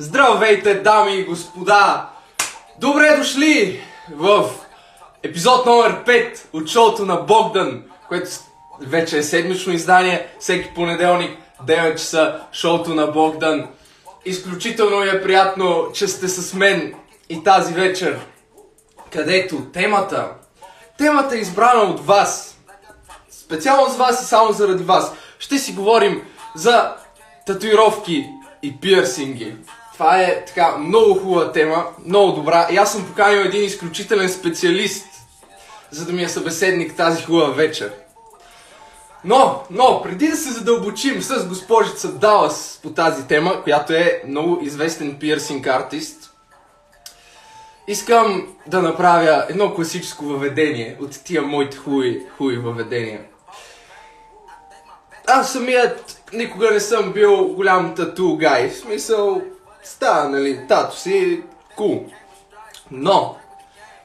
[0.00, 2.08] Здравейте, дами и господа!
[2.80, 3.80] Добре дошли
[4.14, 4.50] в
[5.22, 8.30] епизод номер 5 от шоуто на Богдан, което
[8.80, 13.68] вече е седмично издание, всеки понеделник, 9 часа, шоуто на Богдан.
[14.24, 16.94] Изключително е приятно, че сте с мен
[17.28, 18.18] и тази вечер,
[19.12, 20.28] където темата,
[20.98, 22.58] темата е избрана от вас,
[23.30, 25.12] специално с вас и само заради вас.
[25.38, 26.22] Ще си говорим
[26.54, 26.94] за
[27.46, 28.26] татуировки
[28.62, 29.56] и пирсинги.
[29.98, 32.68] Това е така много хубава тема, много добра.
[32.70, 35.06] И аз съм поканил един изключителен специалист,
[35.90, 37.92] за да ми е събеседник тази хубава вечер.
[39.24, 44.58] Но, но, преди да се задълбочим с госпожица Далас по тази тема, която е много
[44.62, 46.30] известен пирсинг артист,
[47.88, 53.20] искам да направя едно класическо въведение от тия моите хубави, хубави въведения.
[55.26, 58.70] Аз самият никога не съм бил голям тату гай.
[58.70, 59.42] В смисъл,
[59.82, 61.42] става, нали, тато си,
[61.76, 61.88] кул.
[61.88, 62.12] Cool.
[62.90, 63.36] Но,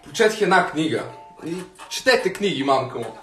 [0.04, 1.04] прочетох една книга.
[1.46, 1.56] И
[1.90, 3.18] четете книги, мамка му.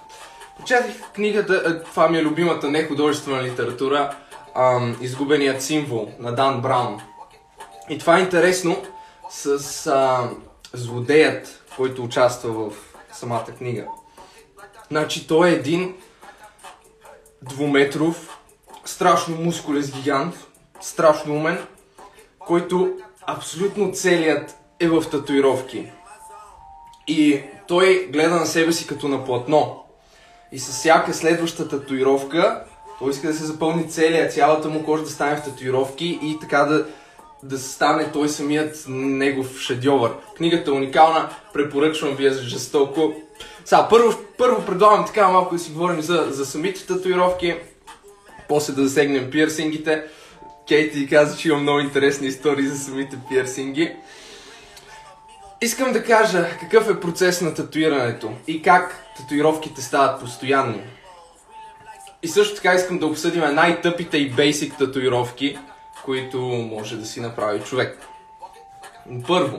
[0.59, 4.17] Прочетох книгата, е, това ми е любимата нехудожествена литература,
[4.55, 7.01] ам, Изгубеният символ на Дан Браун.
[7.89, 8.83] И това е интересно
[9.31, 10.31] с а,
[10.73, 12.73] злодеят, който участва в
[13.13, 13.87] самата книга.
[14.91, 15.95] Значи той е един
[17.43, 18.39] двуметров,
[18.85, 20.35] страшно мускулес гигант,
[20.81, 21.67] страшно умен,
[22.51, 22.93] който
[23.27, 25.87] абсолютно целият е в татуировки.
[27.07, 29.85] И той гледа на себе си като на платно.
[30.53, 32.65] И с всяка следваща татуировка,
[32.99, 36.65] той иска да се запълни целият, цялата му кожа да стане в татуировки и така
[36.65, 36.87] да,
[37.43, 40.13] да стане той самият негов шедьовър.
[40.37, 43.13] Книгата е уникална, препоръчвам ви я жестоко.
[43.65, 47.57] Сега, първо, първо предлагам така малко да си говорим за, за самите татуировки,
[48.49, 50.05] после да засегнем пирсингите.
[50.71, 53.97] Кейти каза, че има много интересни истории за самите пирсинги.
[55.61, 60.83] Искам да кажа какъв е процес на татуирането и как татуировките стават постоянни.
[62.23, 65.59] И също така искам да обсъдим най-тъпите и бейсик татуировки,
[66.05, 67.99] които може да си направи човек.
[69.27, 69.59] Първо,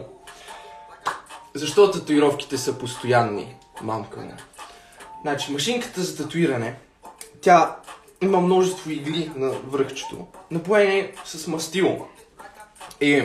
[1.54, 4.34] защо татуировките са постоянни, мамка му?
[5.22, 6.76] Значи, машинката за татуиране,
[7.42, 7.76] тя
[8.22, 12.08] има множество игли на връхчето, напоени с мастило.
[13.02, 13.24] И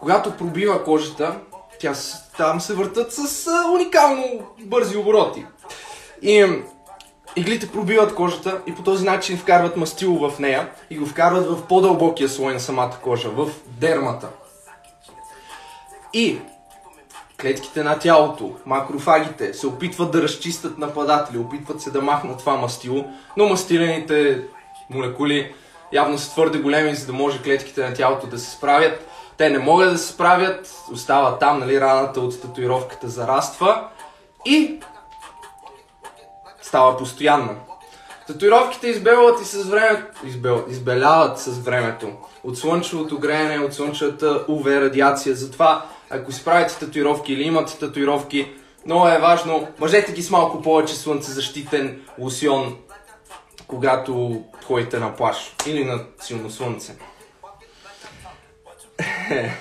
[0.00, 1.38] когато пробива кожата,
[1.80, 1.92] тя,
[2.36, 4.24] там се въртат с а, уникално
[4.60, 5.44] бързи обороти.
[6.22, 6.46] И
[7.36, 11.66] иглите пробиват кожата и по този начин вкарват мастило в нея и го вкарват в
[11.66, 14.28] по-дълбокия слой на самата кожа, в дермата.
[16.12, 16.38] И
[17.40, 23.04] клетките на тялото, макрофагите се опитват да разчистят нападатели, опитват се да махнат това мастило,
[23.36, 24.42] но мастилените
[24.90, 25.54] молекули
[25.92, 29.08] явно са твърде големи, за да може клетките на тялото да се справят.
[29.36, 33.88] Те не могат да се справят, остава там, нали, раната от татуировката зараства
[34.44, 34.80] и
[36.62, 37.54] става постоянна.
[38.26, 42.08] Татуировките избелват и с времето, избел, избеляват с времето.
[42.44, 45.34] От слънчевото греене, от слънчевата УВ радиация.
[45.34, 48.52] Затова, ако си правите татуировки или имате татуировки,
[48.86, 52.76] много е важно, мъжете ги с малко повече слънцезащитен лосьон,
[53.66, 56.92] когато ходите на плаш или на силно слънце.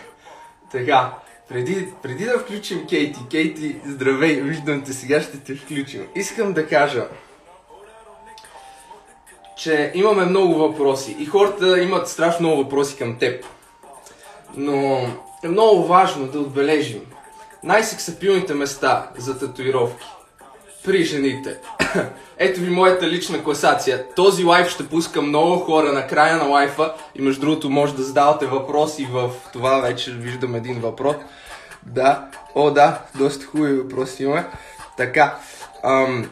[0.72, 1.14] така,
[1.50, 6.08] преди, преди да включим Кейти, Кейти, здравей, виждам те, сега ще те включим.
[6.16, 7.08] Искам да кажа,
[9.58, 13.46] че имаме много въпроси и хората имат страшно много въпроси към теб.
[14.56, 15.08] Но
[15.46, 17.02] е много важно да отбележим
[17.64, 20.06] най-сексапилните места за татуировки
[20.86, 21.58] при жените.
[22.38, 24.06] Ето ви моята лична класация.
[24.16, 28.04] Този лайф ще пуска много хора на края на лайфа и между другото може да
[28.04, 29.80] задавате въпроси в това.
[29.80, 31.16] Вече виждам един въпрос.
[31.86, 34.48] Да, о да, доста хубави въпроси имаме.
[34.98, 35.38] Така,
[35.84, 36.30] ам...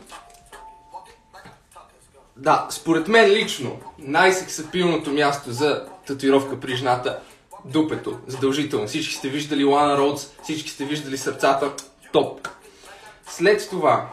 [2.37, 7.19] да, според мен лично най-сексапилното място за татуировка при жената
[7.65, 8.87] дупето, задължително.
[8.87, 11.73] Всички сте виждали Лана Роудс, всички сте виждали сърцата,
[12.11, 12.47] топ.
[13.27, 14.09] След това,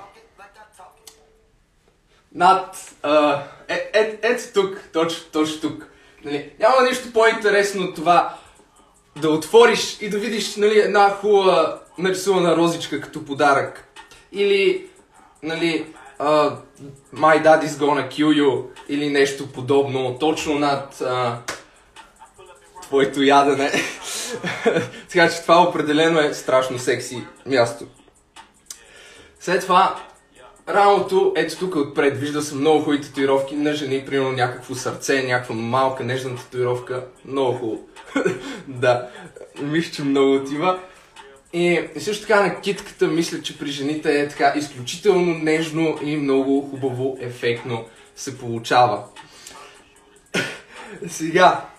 [2.35, 2.95] над...
[3.03, 5.87] А, е, е, ето тук, точно, точно тук.
[6.25, 8.37] Нали, няма нищо по-интересно от това
[9.21, 13.89] да отвориш и да видиш нали, една хубава нарисувана розичка като подарък.
[14.33, 14.87] Или,
[15.43, 15.87] нали,
[16.19, 16.57] uh,
[17.15, 21.37] My Daddy's Gonna Kill You или нещо подобно, точно над uh,
[22.91, 23.73] твоето ядене.
[25.09, 27.87] така че това определено е страшно секси място.
[29.41, 29.97] След това
[30.69, 35.55] Рамото, ето тук отпред, вижда съм много хубави татуировки на жени, примерно някакво сърце, някаква
[35.55, 37.05] малка нежна татуировка.
[37.25, 37.81] Много хубаво.
[38.69, 39.09] да,
[39.63, 40.79] мисля, че много отива.
[41.53, 46.69] И също така на китката мисля, че при жените е така изключително нежно и много
[46.71, 47.85] хубаво, ефектно
[48.17, 49.05] се получава.
[51.09, 51.70] Сега,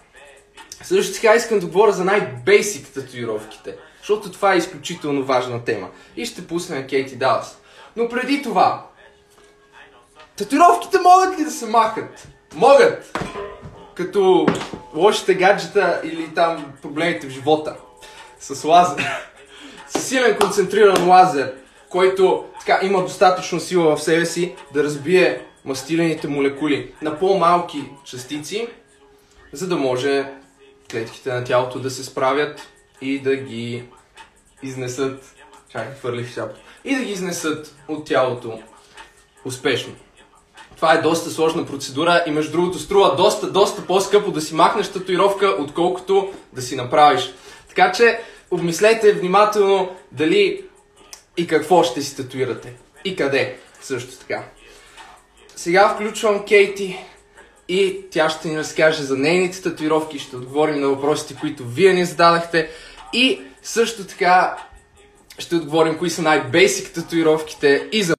[0.83, 5.89] също така искам да говоря за най-бейсик татуировките, защото това е изключително важна тема.
[6.16, 7.62] И ще пусна Кейти Далас.
[7.95, 8.86] Но преди това,
[10.36, 12.28] татуировките могат ли да се махат?
[12.56, 13.18] Могат!
[13.95, 14.45] Като
[14.95, 17.75] лошите гаджета или там проблемите в живота.
[18.39, 19.06] С лазер.
[19.88, 21.54] С силен концентриран лазер,
[21.89, 28.68] който така има достатъчно сила в себе си да разбие мастилените молекули на по-малки частици,
[29.54, 30.41] за да може
[30.92, 32.62] клетките на тялото да се справят
[33.02, 33.84] и да ги
[34.64, 35.36] изнесат.
[35.72, 36.60] Чакай, хвърлих шапка.
[36.84, 38.60] И да ги изнесат от тялото
[39.46, 39.94] успешно.
[40.76, 44.92] Това е доста сложна процедура и между другото струва доста, доста по-скъпо да си махнеш
[44.92, 47.34] татуировка, отколкото да си направиш.
[47.70, 48.20] Така че
[48.52, 50.66] обмислете внимателно дали
[51.38, 52.74] и какво ще си татуирате.
[53.06, 54.44] И къде също така.
[55.56, 57.06] Сега включвам Кейти
[57.71, 62.06] и тя ще ни разкаже за нейните татуировки, ще отговорим на въпросите, които вие ни
[62.06, 62.69] зададахте
[63.13, 64.68] и също така
[65.39, 68.15] ще отговорим кои са най-бейсик татуировките и за...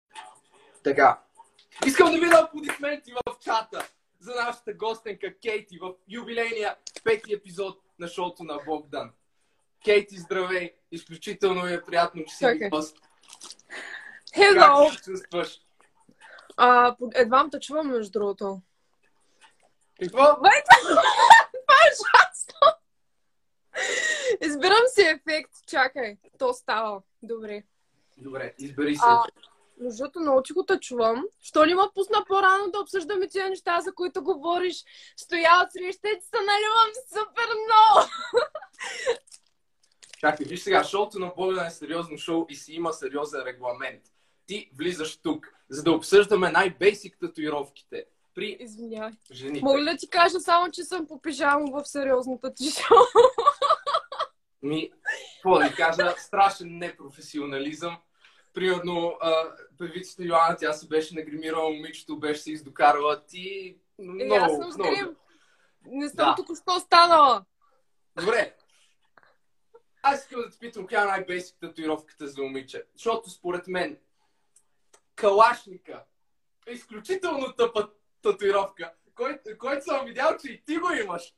[0.83, 1.21] Така.
[1.87, 3.89] Искам да видя аплодисменти в чата
[4.21, 9.11] за нашата гостенка Кейти в юбилейния пети епизод на шоуто на Богдан.
[9.85, 10.73] Кейти, здравей!
[10.93, 12.97] Изключително е приятно, че си ми гост.
[14.37, 14.91] Hello!
[14.91, 15.61] Как се чувстваш?
[16.57, 18.61] А, едва те чувам, между другото.
[20.01, 20.19] Какво?
[20.37, 22.83] Това е ужасно!
[24.41, 25.51] Избирам си ефект.
[25.67, 26.17] Чакай.
[26.39, 27.03] То става.
[27.23, 27.63] Добре.
[28.19, 29.03] Добре, избери се.
[29.07, 29.25] А,
[29.81, 31.25] между другото, много го те чувам.
[31.41, 34.85] Що ли ма пусна по-рано да обсъждаме тия неща, за които говориш?
[35.17, 38.09] Стоя от срещите, наливам супер много!
[40.19, 44.03] Чакай, виж сега, шоуто на Богдан е сериозно шоу и си има сериозен регламент.
[44.47, 49.13] Ти влизаш тук, за да обсъждаме най-бейсик татуировките при Извинявай.
[49.33, 49.65] жените.
[49.65, 52.97] Мога ли да ти кажа само, че съм по пижамо в сериозната ти шоу?
[54.63, 54.91] Ми,
[55.35, 57.97] какво да кажа, страшен непрофесионализъм.
[58.55, 63.27] Примерно, а, певицата Йоанна, тя се беше нагримирала момичето, беше се издокарала.
[63.27, 65.15] Ти Е, много, аз съм много...
[65.87, 66.35] Не съм Да.
[66.37, 67.45] току-що станала.
[68.21, 68.57] Добре.
[70.03, 72.85] Аз искам да те питам, коя е най-бейсик татуировката за момиче.
[72.95, 73.99] Защото според мен
[75.15, 76.05] калашника
[76.67, 77.91] е изключително тъпа
[78.23, 81.35] татуировка, който, който съм видял, че и ти го имаш.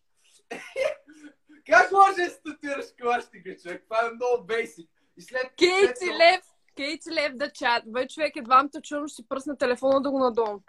[1.66, 3.82] как може да се татуираш калашника, човек?
[3.84, 4.90] Това е много бейсик.
[5.16, 6.44] И след, след Кейти това- Лев,
[6.76, 7.82] Кейти Лев да чат.
[7.86, 10.60] Бе, човек, едва те чувам, ще си пръсна телефона да го надолу.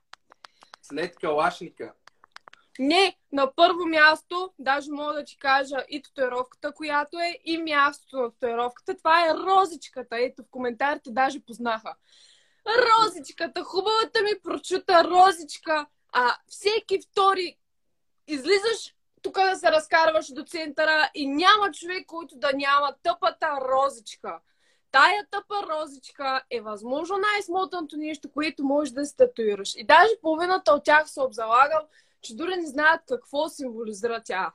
[0.81, 1.93] След калашника.
[2.79, 8.17] Не, на първо място, даже мога да ти кажа и татуировката, която е, и мястото
[8.17, 8.97] на татуировката.
[8.97, 10.17] Това е розичката.
[10.19, 11.95] Ето, в коментарите даже познаха.
[12.67, 15.85] Розичката, хубавата ми прочута розичка.
[16.17, 17.57] А всеки втори
[18.27, 24.39] излизаш тук да се разкарваш до центъра и няма човек, който да няма тъпата розичка.
[24.91, 29.75] Тая тъпа розичка е възможно най-смотаното нещо, което можеш да се татуираш.
[29.75, 31.87] И даже половината от тях се обзалагал,
[32.21, 34.51] че дори не знаят какво символизира тя.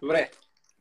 [0.00, 0.30] Добре.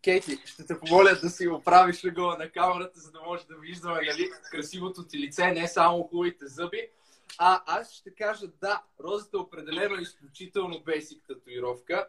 [0.03, 3.95] Кейти, ще те помоля да си оправиш легова на камерата, за да може да виждаме
[3.95, 6.89] нали, красивото ти лице, не само хубавите зъби.
[7.37, 12.07] А аз ще кажа да, розата определено е изключително бейсик татуировка.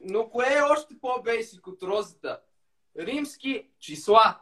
[0.00, 2.40] Но кое е още по-бейсик от розата?
[2.98, 4.40] Римски числа.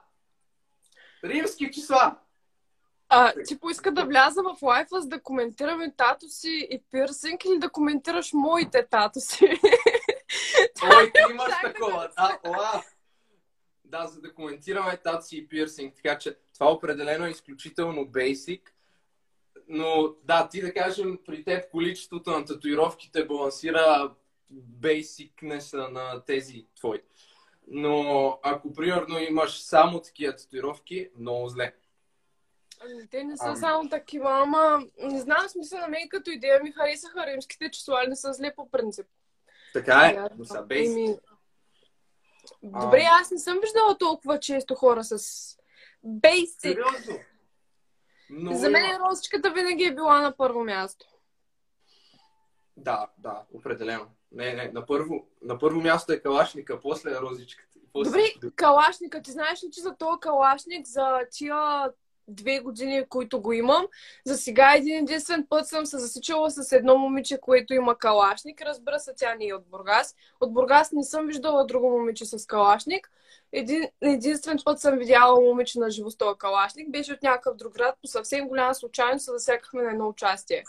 [1.24, 2.16] Римски числа.
[3.08, 7.58] А, ти поиска да вляза в лайфа, за да коментираме тато си и пирсинг или
[7.58, 9.44] да коментираш моите тато си?
[10.96, 12.10] Ой, ти имаш такова.
[12.16, 12.82] Да, оа.
[13.84, 15.94] Да, за да коментираме татси и пирсинг.
[15.96, 18.74] Така че това определено е изключително бейсик.
[19.72, 24.14] Но да, ти да кажем, при теб количеството на татуировките балансира
[24.50, 26.98] бейсикнеса на тези твои.
[27.68, 31.74] Но ако примерно имаш само такива татуировки, много зле.
[32.80, 33.56] Ами, те не са Ами.
[33.56, 38.16] само такива, ама не знам смисъл на мен като идея ми харесаха римските числа, не
[38.16, 39.06] са зле по принцип.
[39.72, 40.96] Така е, но са бейсик.
[40.98, 41.16] Еми,
[42.62, 45.16] Добре, аз не съм виждала толкова често хора с
[46.04, 46.60] бейсик.
[46.60, 47.18] Сериозно.
[48.30, 51.06] Но За мен розичката винаги е била на първо място.
[52.76, 54.06] Да, да, определено.
[54.32, 57.78] Не, не, на първо, на първо място е калашника, после е розичката.
[57.92, 59.22] после Добре, калашника.
[59.22, 61.90] Ти знаеш ли, че за този калашник, за тия
[62.28, 63.86] две години, които го имам.
[64.26, 68.62] За сега един единствен път съм се засичала с едно момиче, което има калашник.
[68.62, 70.14] Разбира се, тя не е от Бургас.
[70.40, 73.10] От Бургас не съм виждала друго момиче с калашник.
[73.52, 76.90] Един, единствен път съм видяла момиче на живо с този калашник.
[76.90, 77.94] Беше от някакъв друг град.
[78.02, 80.64] По съвсем голяма случайност се засекахме на едно участие.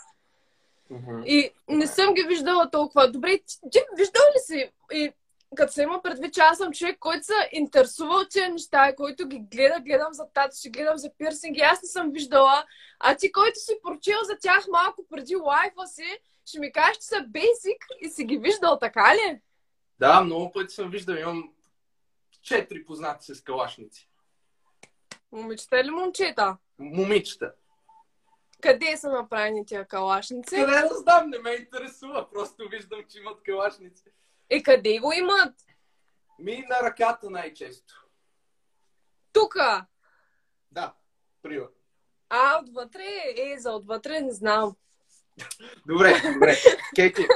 [0.90, 1.22] Мгм.
[1.26, 3.38] И не съм ги виждала толкова добре.
[3.46, 4.70] Ти, ти виждал ли си?
[4.92, 5.12] И
[5.54, 9.28] като се има предвид, че аз съм човек, който се интересува от тези неща който
[9.28, 12.64] ги гледа, гледам за тато си, гледам за пирсинги, аз не съм виждала.
[13.00, 17.06] А ти, който си прочел за тях малко преди лайфа си, ще ми кажеш, че
[17.06, 19.40] са бейсик и си ги виждал, така ли?
[19.98, 21.16] Да, много пъти съм виждал.
[21.16, 21.52] Имам
[22.42, 24.08] четири познати с калашници.
[25.32, 26.56] Момичета или момчета?
[26.78, 27.54] Момичета.
[28.60, 30.54] Къде са направени тия калашници?
[30.54, 32.30] Къде да знам, не ме интересува.
[32.30, 34.04] Просто виждам, че имат калашници.
[34.50, 35.54] И къде го имат?
[36.38, 38.06] Ми на ръката най-често.
[39.32, 39.86] Тука!
[40.72, 40.94] Да,
[41.42, 41.68] пример.
[42.28, 43.06] А, отвътре?
[43.36, 44.76] Е, за отвътре не знам.
[45.86, 46.56] Добре, добре.
[46.96, 47.26] Кейти,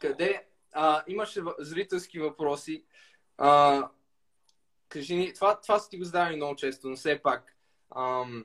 [0.00, 0.45] къде
[0.76, 2.84] а, имаше зрителски въпроси?
[3.38, 3.82] А,
[4.88, 7.56] кажи ни, това, това си ти го задавали много често, но все пак.
[7.96, 8.44] Ам,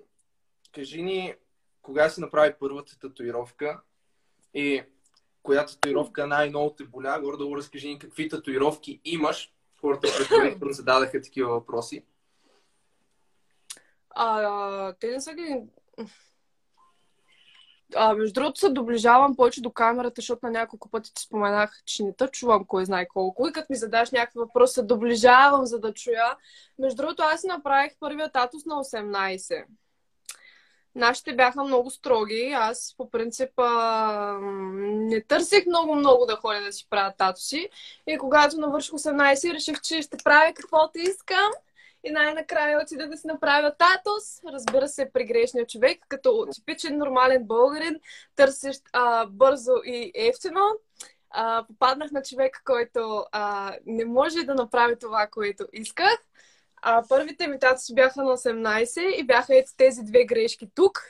[0.75, 1.35] кажи ни,
[1.81, 3.81] кога си направи първата татуировка
[4.53, 4.83] и
[5.43, 7.19] коя татуировка най-много те боля?
[7.21, 9.53] Горе-долу разкажи ни какви татуировки имаш.
[9.81, 12.05] Хората предварително зададаха такива въпроси.
[14.09, 15.61] А, те не са ги...
[17.95, 22.03] А, между другото се доближавам повече до камерата, защото на няколко пъти ти споменах, че
[22.03, 23.47] не те чувам кой знае колко.
[23.47, 26.37] И като ми задаш някакви въпроси, се доближавам, за да чуя.
[26.79, 29.63] Между другото, аз направих първия татус на 18.
[30.95, 32.53] Нашите бяха много строги.
[32.55, 34.37] Аз по принцип а,
[34.81, 37.69] не търсих много-много да ходя да си правя татуси.
[38.07, 41.51] И когато навърших 18, реших, че ще правя каквото искам.
[42.03, 44.43] И най-накрая отидах да си направя татус.
[44.53, 47.99] Разбира се, при грешния човек, като типичен нормален българин,
[48.35, 50.61] търсещ а, бързо и ефтино.
[51.29, 56.17] А, попаднах на човек, който а, не може да направи това, което исках.
[56.81, 61.03] А, първите ми татуси бяха на 18 и бяха ето тези две грешки тук.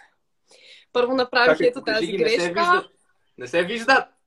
[0.94, 2.90] Първо направих ето тази грешка.
[3.38, 4.21] Не се виждат!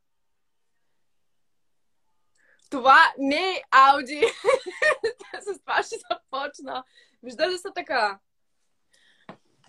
[2.71, 4.21] Това не е Ауди.
[5.41, 6.85] С това ще започна.
[7.23, 8.19] Вижда ли са така?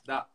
[0.06, 0.26] Да.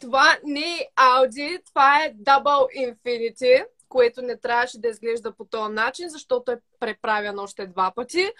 [0.00, 5.72] Това не е Audi, това е Double Infinity, което не трябваше да изглежда по този
[5.72, 8.32] начин, защото е преправян още два пъти.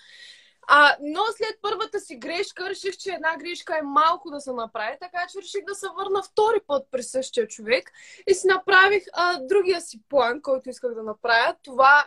[0.72, 4.96] А, но след първата си грешка реших, че една грешка е малко да се направи,
[5.00, 7.92] така че реших да се върна втори път при същия човек
[8.26, 11.56] и си направих а, другия си план, който исках да направя.
[11.62, 12.06] Това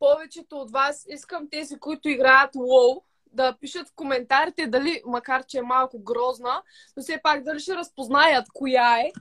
[0.00, 3.02] повечето от вас искам тези, които играят WoW,
[3.32, 6.62] да пишат в коментарите дали, макар че е малко грозна,
[6.96, 9.12] но все пак дали ще разпознаят коя е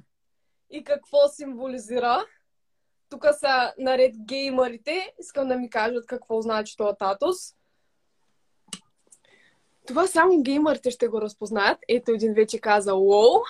[0.69, 2.25] и какво символизира.
[3.09, 5.13] Тук са наред геймърите.
[5.19, 7.37] Искам да ми кажат какво значи това татус.
[9.87, 11.79] Това само геймърите ще го разпознаят.
[11.87, 13.43] Ето един вече каза WoW.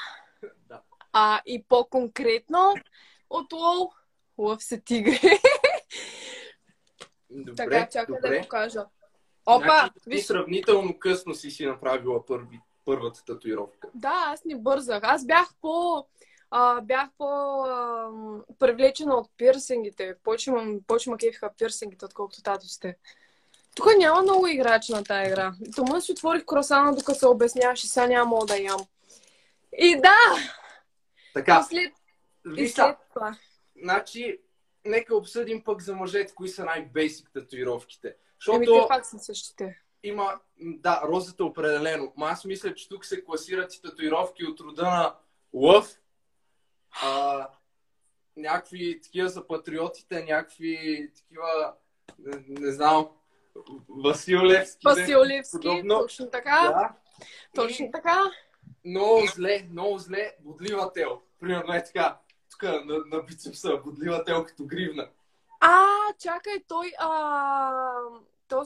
[0.70, 0.82] Да.
[1.14, 2.74] А и по-конкретно
[3.30, 3.90] от WoW
[4.38, 5.20] лъв се тигри.
[7.30, 8.42] Добре, така, чакай да добре.
[8.42, 8.86] го кажа.
[9.46, 13.88] Опа, Значи, виж, сравнително късно си си направила първи, първата татуировка.
[13.94, 15.00] Да, аз не бързах.
[15.04, 16.06] Аз бях по...
[16.52, 17.26] А, бях по
[17.64, 18.10] а,
[18.60, 20.16] привлечена от пирсингите.
[20.24, 22.98] Повече ма кефиха пирсингите, отколкото татусите.
[23.76, 25.54] Тук няма много играчи на тази игра.
[25.76, 28.80] Тома си отворих кросана, докато се обясняваш и сега няма мога да ям.
[29.78, 30.16] И да,
[31.34, 31.94] Така, и след,
[32.46, 33.38] и виж след това.
[33.84, 34.40] значи,
[34.86, 38.08] нека обсъдим пък за мъжете, кои са най-бейсик татуировките.
[38.08, 39.82] Еми, Защото те пак са същите.
[40.04, 44.84] има, да, розата определено, но аз мисля, че тук се класират и татуировки от рода
[44.84, 45.16] на
[45.54, 46.00] лъв,
[47.04, 47.48] а,
[48.38, 51.74] някакви такива за патриотите, някакви такива,
[52.20, 53.10] не, не знам,
[53.90, 54.80] Васил Левски.
[54.86, 56.00] Васил нещо Левски, подобно.
[56.00, 56.62] точно така.
[56.62, 56.96] Да.
[57.56, 58.24] Точно И така.
[58.86, 61.22] много зле, много зле, бодлива тел.
[61.40, 62.18] Примерно е така,
[62.60, 65.08] тук на, на бицепса, бодлива тел като гривна.
[65.60, 65.86] А,
[66.20, 67.92] чакай, той, а,
[68.48, 68.64] то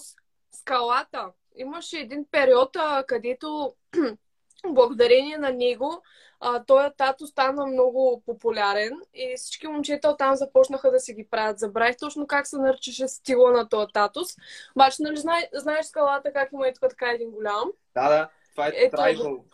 [0.51, 1.31] скалата.
[1.55, 3.73] Имаше един период, а, където
[4.67, 6.01] благодарение на него
[6.39, 11.59] а, този тато стана много популярен и всички момчета оттам започнаха да си ги правят.
[11.59, 14.27] Забравих точно как се наричаше стила на този татус.
[14.75, 17.71] Обаче, нали знае, знаеш скалата как има и тук така един голям?
[17.93, 19.45] Да, да, това е Ето, трайбъл.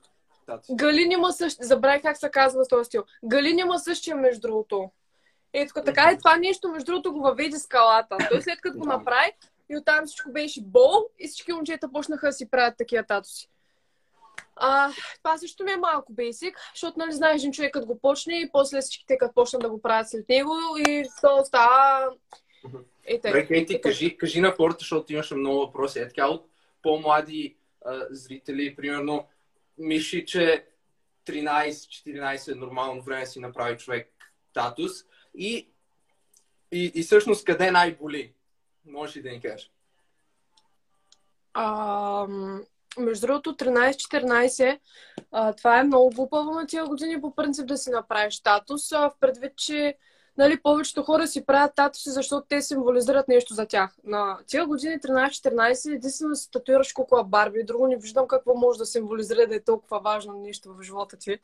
[0.49, 0.75] Тату.
[0.75, 3.03] Галин има същия, забравих как се казва този стил.
[3.25, 4.91] Галин има същия, между другото.
[5.53, 8.17] Е, тук така и това нещо, между другото, го въведе скалата.
[8.29, 9.31] Той след като го направи,
[9.69, 13.49] и оттам всичко беше бол и всички момчета почнаха да си правят такива татуси.
[14.55, 14.91] А,
[15.23, 18.49] това също ми е малко бейсик, защото, нали, знаеш, един човек като го почне и
[18.51, 20.53] после всичките като почнат да го правят след него
[20.87, 22.09] и то става...
[23.05, 25.99] Е, Добре, Кейти, кажи, кажи на хората, защото имаше много въпроси.
[25.99, 26.45] Е така от
[26.83, 29.27] по-млади а, зрители, примерно,
[29.79, 30.65] миши, че
[31.25, 34.13] 13-14 е нормално време си направи човек
[34.53, 34.91] татус
[35.35, 35.69] и,
[36.71, 38.33] и, и всъщност къде най-боли?
[38.85, 39.71] Можеш ли да ни кажеш?
[41.53, 42.27] А,
[42.97, 44.79] между другото, 13-14,
[45.57, 49.57] това е много глупаво на тия години по принцип да си направиш статус, в предвид,
[49.57, 49.97] че
[50.39, 53.95] нали, повечето хора си правят татуси, защото те символизират нещо за тях.
[54.03, 58.85] На тия години 13-14 единствено си татуираш кукла Барби, друго не виждам какво може да
[58.85, 61.39] символизира да е толкова важно нещо в живота ти,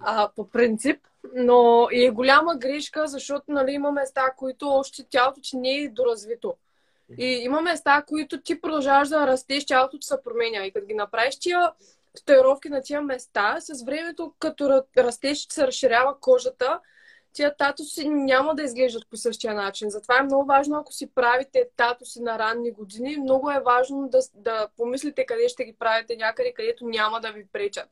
[0.00, 1.00] а, по принцип.
[1.34, 5.88] Но и е голяма грешка, защото нали, има места, които още тялото ти не е
[5.88, 6.54] доразвито.
[7.18, 10.66] И има места, които ти продължаваш да растеш, тялото ти се променя.
[10.66, 11.72] И като ги направиш тия
[12.16, 16.80] татуировки на тия места, с времето, като растеш, се разширява кожата,
[17.36, 19.90] тия татуси няма да изглеждат по същия начин.
[19.90, 24.18] Затова е много важно, ако си правите татуси на ранни години, много е важно да,
[24.34, 27.88] да помислите къде ще ги правите някъде, където няма да ви пречат.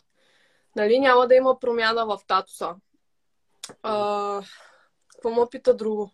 [0.77, 0.99] Нали?
[0.99, 2.75] Няма да има промяна в татуса.
[3.83, 4.43] А,
[5.09, 6.11] какво му пита друго?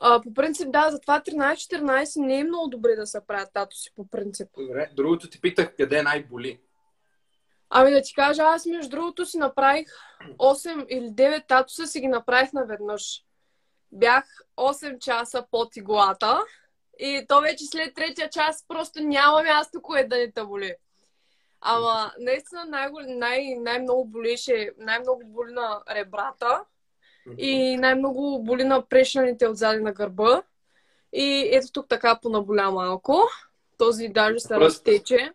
[0.00, 4.06] А, по принцип, да, затова 13-14 не е много добре да се правят татуси, по
[4.06, 4.48] принцип.
[4.58, 6.60] Добре, другото ти питах къде най-боли.
[7.74, 9.86] Ами да ти кажа, аз между другото си направих
[10.38, 13.24] 8 или 9 татуса, си ги направих наведнъж.
[13.92, 14.24] Бях
[14.56, 16.40] 8 часа под иглата
[16.98, 20.74] и то вече след третия час просто няма място, кое да не те боли.
[21.60, 26.64] Ама наистина най- най- най-много болеше, най-много боли на ребрата
[27.38, 30.42] и най-много боли на прешаните отзади на гърба.
[31.12, 33.22] И ето тук така понаболя малко.
[33.78, 35.32] Този даже се разтече.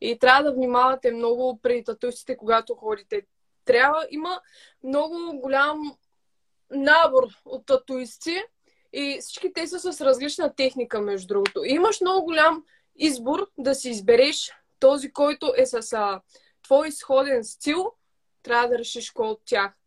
[0.00, 3.22] И трябва да внимавате много при татуистите, когато ходите.
[3.64, 4.40] Трябва, има
[4.84, 5.96] много голям
[6.70, 8.42] набор от татуисти
[8.92, 11.64] и всички те са с различна техника, между другото.
[11.64, 12.64] И имаш много голям
[12.96, 16.20] избор да си избереш този, който е с а,
[16.62, 17.92] твой изходен стил.
[18.42, 19.77] Трябва да решиш кой от тях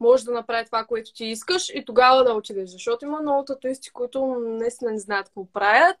[0.00, 2.70] може да направи това, което ти искаш и тогава да отидеш.
[2.70, 5.96] Защото има много татуисти, които наистина не знаят какво правят.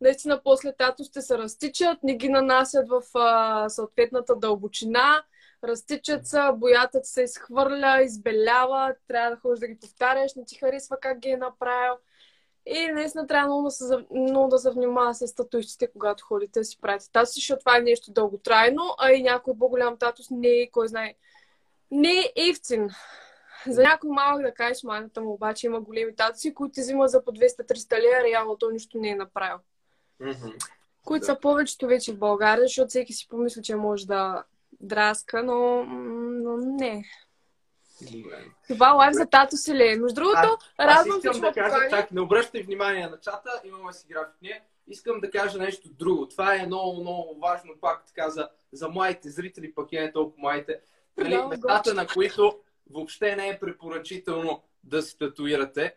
[0.00, 5.24] Наистина после татусите се разтичат, не ги нанасят в а, съответната дълбочина,
[5.64, 10.96] разтичат се, боята се изхвърля, избелява, трябва да ходиш да ги повтаряш, не ти харесва
[11.00, 11.94] как ги е направил.
[12.66, 16.80] И наистина трябва много да се, много да се внимава с татуистите, когато ходите си
[16.80, 20.88] правите татуси, защото това е нещо дълготрайно, а и някой по-голям татус не е, кой
[20.88, 21.14] знае,
[21.90, 22.90] не е ефтин.
[23.68, 27.24] За някой малък да кажеш майната му, обаче има големи татуси, които ти взимат за
[27.24, 29.58] по 200-300 лея, реално то нищо не е направил.
[30.20, 30.64] Mm-hmm.
[31.04, 31.26] Които да.
[31.26, 34.44] са повечето вече в България, защото всеки си помисли, че може да
[34.80, 37.04] драска, но, но не.
[38.02, 38.44] Добре.
[38.68, 39.96] Това лайв за тато си ли е?
[39.96, 41.90] Между другото, а, радвам се, че да кажа, покани...
[41.90, 44.62] так, не обръщай внимание на чата, имаме си график ние.
[44.88, 46.28] Искам да кажа нещо друго.
[46.28, 50.42] Това е много, много важно пак така за, за младите зрители, пък и не толкова
[50.42, 50.80] младите.
[51.16, 52.58] Нали, местата, на които
[52.90, 55.94] въобще не е препоръчително да се татуирате.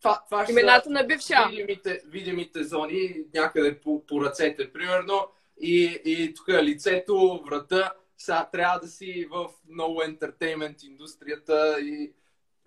[0.00, 1.48] Това, това ще Имената на бившия.
[1.48, 5.26] Видимите, видимите зони някъде по, по ръцете, примерно.
[5.60, 7.92] И, и тук лицето, врата.
[8.18, 12.12] Сега трябва да си в много ентертеймент индустрията и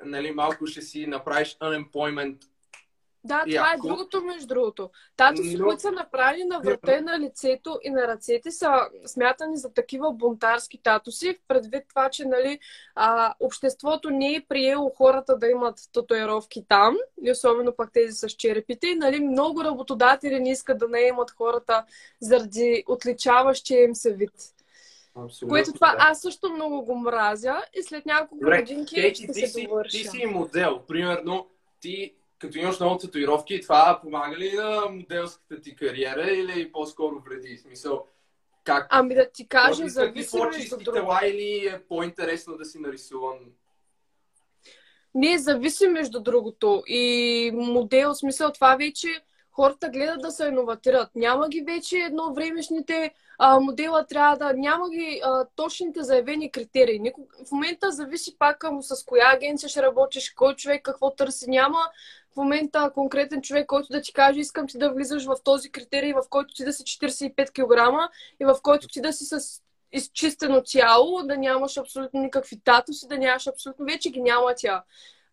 [0.06, 2.38] нали, малко ще си направиш unemployment
[3.25, 4.89] да, това е другото, между другото.
[5.17, 5.65] Татуси, Но...
[5.65, 10.77] които са направени на врата на лицето и на ръцете, са смятани за такива бунтарски
[10.83, 12.59] татуси, предвид това, че нали,
[12.95, 18.29] а, обществото не е приело хората да имат татуировки там, и особено пък тези с
[18.29, 18.88] черепите.
[18.88, 21.86] И, нали, много работодатели не искат да наемат хората
[22.19, 24.31] заради отличаващия им се вид.
[25.15, 25.97] Абсолютно, Което това да.
[25.99, 29.97] аз също много го мразя и след няколко Добре, годинки ще ти се довърша.
[29.97, 30.81] Ти си модел.
[30.88, 31.47] Примерно,
[31.79, 37.58] ти като имаш много татуировки, това помага ли на моделската ти кариера или по-скоро вреди?
[37.58, 38.06] Смисъл,
[38.63, 38.88] как?
[38.89, 43.38] Ами да ти кажа, зависи между тела или е по-интересно да си нарисуван?
[45.15, 46.84] Не, зависи между другото.
[46.88, 49.08] И модел, смисъл, това вече
[49.51, 51.10] хората гледат да се иноватират.
[51.15, 56.99] Няма ги вече едновремешните а, модела, трябва да няма ги а, точните заявени критерии.
[56.99, 57.27] Нико...
[57.47, 61.49] В момента зависи пак с коя агенция ще работиш, кой човек какво търси.
[61.49, 61.79] Няма
[62.33, 66.13] в момента конкретен човек, който да ти каже, искам ти да влизаш в този критерий,
[66.13, 70.61] в който ти да си 45 кг и в който ти да си с изчистено
[70.65, 73.85] тяло, да нямаш абсолютно никакви татуси, да нямаш абсолютно...
[73.85, 74.83] Вече ги няма тя.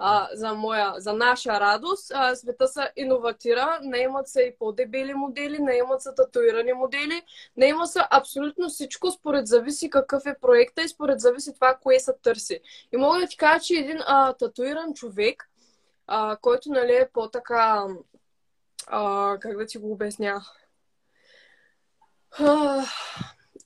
[0.02, 2.12] а, за, моя, за наша радост.
[2.14, 7.22] А, света се иноватира, наемат се и по-дебели модели, наемат се татуирани модели,
[7.56, 12.12] наема се абсолютно всичко, според зависи какъв е проекта и според зависи това, кое се
[12.22, 12.60] търси.
[12.92, 15.49] И мога да ти кажа, че един а, татуиран човек,
[16.12, 17.86] а, който нали, е по-така,
[18.86, 20.44] а, как да ти го обясня,
[22.38, 22.82] а,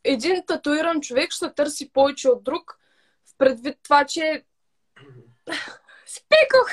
[0.05, 2.79] един татуиран човек ще търси повече от друг,
[3.25, 4.45] в предвид това, че
[6.07, 6.71] Спикох!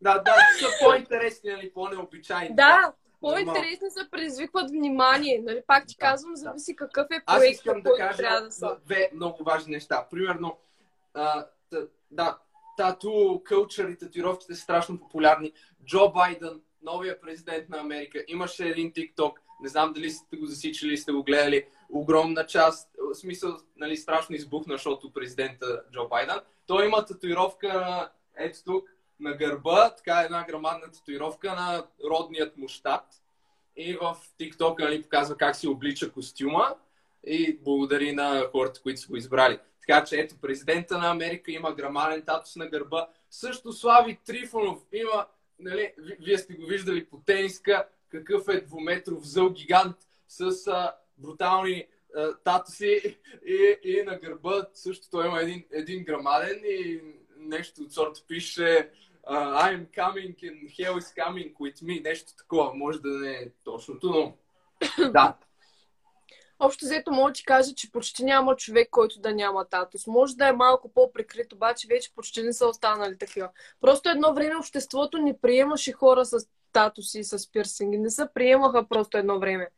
[0.00, 2.54] Да, да, са по-интересни, нали, по-необичайни.
[2.56, 5.42] Да, по-интересни са, предизвикват внимание.
[5.44, 8.52] Нали, пак ти да, казвам, зависи какъв е проект, Аз искам да кажа трябва да
[8.52, 8.76] са.
[8.84, 10.06] две много важни неща.
[10.10, 10.58] Примерно,
[11.14, 11.46] а,
[12.10, 12.38] да,
[12.76, 15.52] тату, кълчър и татуировките са страшно популярни.
[15.84, 20.96] Джо Байден, новия президент на Америка, имаше един тикток, не знам дали сте го засичали
[20.96, 26.40] сте го гледали, огромна част, в смисъл, нали, страшно избухна, защото президента Джо Байден.
[26.66, 28.88] Той има татуировка ето тук
[29.20, 33.04] на гърба, така една грамадна татуировка на родният му щат.
[33.76, 36.74] И в TikTok нали, показва как си облича костюма
[37.26, 39.58] и благодари на хората, които са го избрали.
[39.86, 43.08] Така че ето президента на Америка има грамаден татус на гърба.
[43.30, 45.26] Също Слави Трифонов има,
[45.58, 49.96] нали, вие сте го виждали по тениска, какъв е двуметров зъл гигант
[50.28, 56.60] с а, брутални а, татуси и, и на гърба също той има един, един грамаден
[56.64, 57.00] и
[57.36, 58.90] нещо от сорта пише
[59.26, 62.02] uh, I'm coming and hell is coming with me.
[62.02, 62.74] Нещо такова.
[62.74, 64.36] Може да не е точното, но
[65.12, 65.36] да.
[66.58, 70.06] Общо взето мога да кажа, че почти няма човек, който да няма татус.
[70.06, 73.48] Може да е малко по-прикрит, обаче вече почти не са останали такива.
[73.80, 77.98] Просто едно време обществото не приемаше хора с татуси, с пирсинги.
[77.98, 79.68] Не се приемаха просто едно време.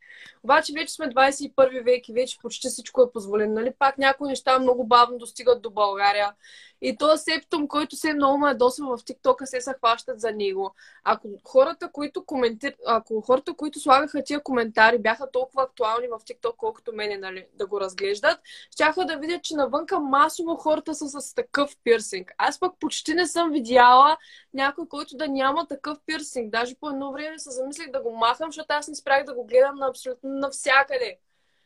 [0.43, 3.53] Обаче вече сме 21 век и вече почти всичко е позволено.
[3.53, 3.73] Нали?
[3.79, 6.33] Пак някои неща много бавно достигат до България.
[6.81, 10.75] И този септум, който се много ме ядосва в ТикТока, се се хващат за него.
[11.03, 12.75] Ако хората, които коментир...
[12.87, 17.65] ако хората, които слагаха тия коментари, бяха толкова актуални в ТикТок, колкото мене, нали, да
[17.65, 18.39] го разглеждат,
[18.71, 22.33] щяха да видят, че навънка масово хората са с такъв пирсинг.
[22.37, 24.17] Аз пък почти не съм видяла
[24.53, 26.51] някой, който да няма такъв пирсинг.
[26.51, 29.45] Даже по едно време се замислих да го махам, защото аз не спрях да го
[29.45, 31.17] гледам на абсолютно навсякъде.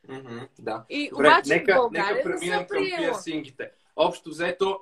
[0.09, 0.83] Mm-hmm, да.
[0.89, 3.71] И Добре, обаче нека, в България нека преминем към пирсингите.
[3.95, 4.79] Общо взето,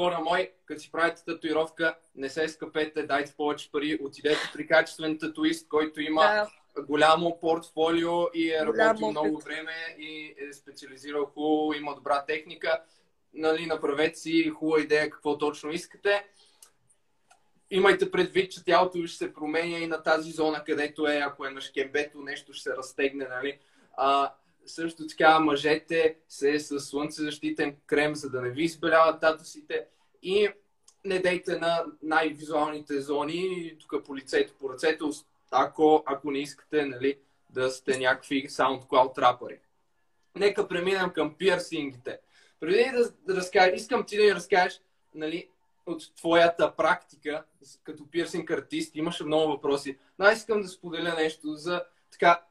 [0.00, 5.18] хора мои, като си правите татуировка, не се скъпете, дайте повече пари, отидете при качествен
[5.18, 6.82] татуист, който има да.
[6.82, 12.82] голямо портфолио и е работил много време и е специализирал хубаво, има добра техника.
[13.34, 16.26] Нали, направете си хубава идея какво точно искате.
[17.70, 21.46] Имайте предвид, че тялото ви ще се променя и на тази зона, където е, ако
[21.46, 23.58] е на шкембето, нещо ще се разтегне, нали?
[23.96, 24.32] А,
[24.66, 29.86] също така мъжете се с слънцезащитен крем, за да не ви избеляват татусите
[30.22, 30.48] и
[31.04, 35.04] не дейте на най-визуалните зони, тук по лицето, по ръцете,
[35.50, 37.18] ако, ако не искате нали,
[37.50, 39.58] да сте някакви SoundCloud рапъри.
[40.36, 42.18] Нека преминем към пирсингите.
[42.60, 44.80] Преди да, да разкажа, искам ти да ни разкажеш
[45.14, 45.48] нали,
[45.86, 47.44] от твоята практика
[47.84, 48.96] като пирсинг артист.
[48.96, 49.98] Имаше много въпроси.
[50.18, 52.42] Но аз искам да споделя нещо за така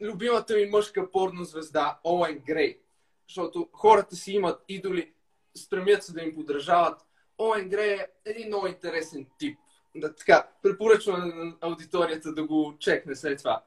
[0.00, 2.80] любимата ми мъжка порно звезда, Оуен Грей.
[3.28, 5.12] Защото хората си имат идоли,
[5.56, 7.00] стремят се да им подражават.
[7.38, 9.58] Оуен Грей е един много интересен тип.
[9.96, 13.64] Да, така, препоръчвам на аудиторията да го чекне след това.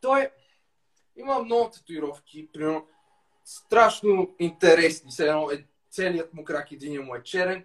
[0.00, 0.28] Той
[1.16, 2.86] има много татуировки, примерно
[3.44, 5.10] страшно интересни.
[5.18, 7.64] Едно е, целият му крак, един му е черен,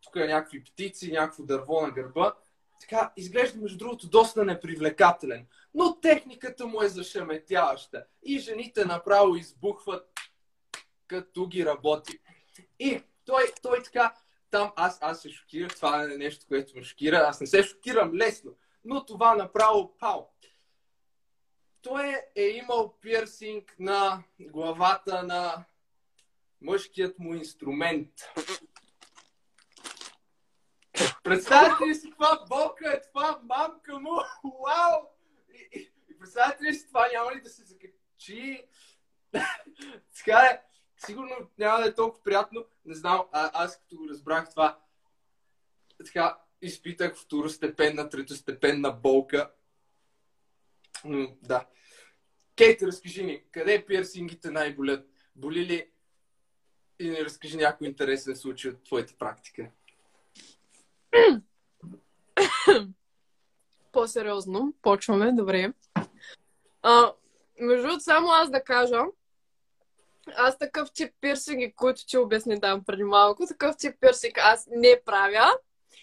[0.00, 2.34] тук е някакви птици, някакво дърво на гърба.
[2.82, 8.06] Така, изглежда, между другото, доста непривлекателен но техниката му е зашеметяваща.
[8.22, 10.12] И жените направо избухват
[11.06, 12.18] като ги работи.
[12.78, 14.14] И той, той така,
[14.50, 18.14] там аз, аз се шокирах, това е нещо, което ме шокира, аз не се шокирам
[18.14, 20.28] лесно, но това направо пау.
[21.82, 25.64] Той е, имал пирсинг на главата на
[26.60, 28.10] мъжкият му инструмент.
[31.22, 34.10] Представете ли си каква болка е това, мамка му?
[34.44, 35.02] Вау!
[36.22, 38.66] представете ли си това, няма ли да се закачи?
[40.18, 40.62] така е,
[41.06, 42.64] сигурно няма да е толкова приятно.
[42.84, 44.78] Не знам, а, аз като го разбрах това,
[46.06, 49.50] така изпитах второстепенна, третостепенна болка.
[51.04, 51.66] Но, да.
[52.56, 55.08] Кейт, разкажи ни, къде пирсингите най-болят?
[55.36, 55.90] Боли ли?
[56.98, 59.70] И ни разкажи някой интересен случай от твоята практика.
[63.92, 65.72] По-сериозно, почваме, добре.
[66.82, 67.12] А,
[67.60, 69.00] между другото, само аз да кажа,
[70.36, 75.00] аз такъв тип пирсинги, които ти обясни там преди малко, такъв тип пирсинг аз не
[75.04, 75.50] правя.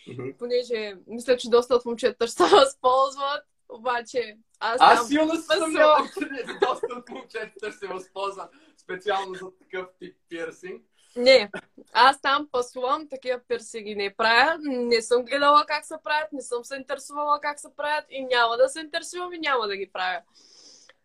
[0.08, 0.30] Мгм.
[0.40, 6.10] понеже мисля, че доста от момчета ще се възползват, обаче аз, Аз силно се съмнявам,
[6.14, 10.86] че доста от момчетата ще се възползват специално за такъв тип пирсинг.
[11.16, 11.50] Не,
[11.94, 16.66] аз там пасувам, такива пирсинги не правя, не съм гледала как се правят, не съм
[16.66, 20.22] се интересувала как се правят и няма да се интересувам и няма да ги правя.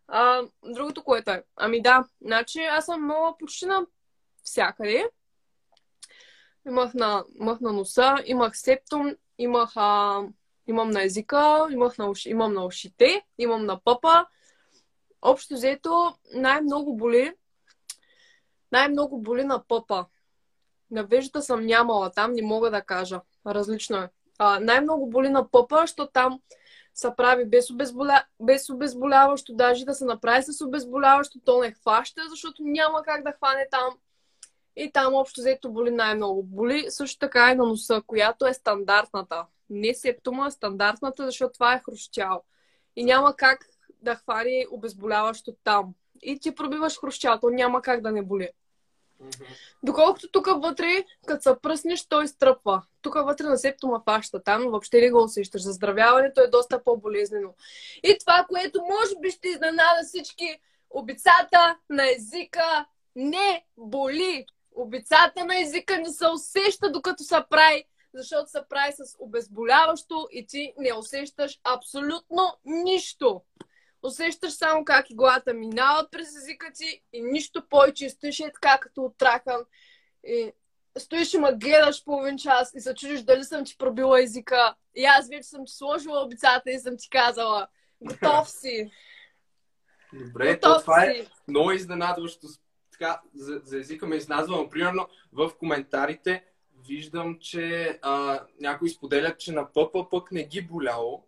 [0.07, 3.85] А, другото, което е, ами да, значи аз съм много почти на
[4.43, 5.09] всякъде.
[6.67, 10.21] Имах на, имах на носа, имах септум, имах, а,
[10.67, 14.25] имам на езика, имах на уши, имам на ушите, имам на пъпа.
[15.21, 17.33] Общо взето най-много боли
[18.71, 20.05] най-много боли на пъпа.
[20.91, 23.21] На веждата съм нямала, там не мога да кажа.
[23.47, 24.09] Различно е.
[24.39, 26.39] А, най-много боли на пъпа, защото там
[26.93, 28.23] се прави без, обезболя...
[28.41, 33.31] без обезболяващо, даже да се направи с обезболяващо, то не хваща, защото няма как да
[33.31, 33.97] хване там.
[34.75, 36.43] И там общо взето боли най-много.
[36.43, 39.45] Боли също така и на носа, която е стандартната.
[39.69, 42.43] Не септума, а стандартната, защото това е хрущял.
[42.95, 43.65] И няма как
[44.01, 45.93] да хвани обезболяващо там.
[46.25, 48.49] И ти пробиваш хрущял, то няма как да не боли.
[49.83, 52.81] Доколкото тук вътре, като се пръснеш, той стръпва.
[53.01, 55.61] Тук вътре на септума фаща, там въобще не го усещаш.
[55.61, 57.53] Заздравяването е доста по-болезнено.
[58.03, 60.59] И това, което може би ще изненада всички,
[60.89, 62.85] обицата на езика
[63.15, 64.45] не боли.
[64.75, 67.83] Обицата на езика не се усеща докато се прави,
[68.13, 73.41] защото се прави с обезболяващо и ти не усещаш абсолютно нищо.
[74.05, 78.09] Усещаш само как иглата минава през езика ти и нищо повече.
[78.09, 79.65] Стоиш е така като отрахан.
[80.23, 80.51] И
[80.97, 84.75] стоиш и ме гледаш половин час и се чудиш дали съм ти пробила езика.
[84.95, 87.67] И аз вече съм ти сложила обицата и съм ти казала
[88.01, 88.91] готов си.
[90.13, 91.29] Добре, то готов това е си.
[91.47, 92.47] много изненадващо.
[92.91, 96.43] Така, за, за езика ме изненадва, но примерно в коментарите
[96.87, 101.23] виждам, че а, някои споделят, че на пъпа пък не ги боляло.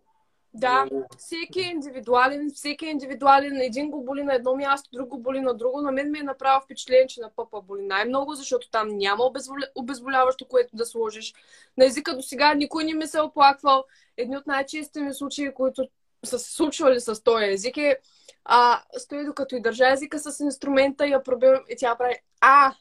[0.54, 3.60] Да, Но- всеки е индивидуален, всеки е индивидуален.
[3.60, 5.80] Един го боли на едно място, друг го боли на друго.
[5.80, 9.30] На мен ми е направо впечатление, че на пъпа боли най-много, защото там няма
[9.74, 11.34] обезболяващо, което да сложиш.
[11.76, 13.84] На езика до сега никой не ми се е оплаквал.
[14.16, 15.88] Едни от най-честите ми случаи, които
[16.24, 17.98] са се случвали с този език е
[18.44, 22.74] а, стои докато и държа езика с инструмента и я пробивам и тя прави а,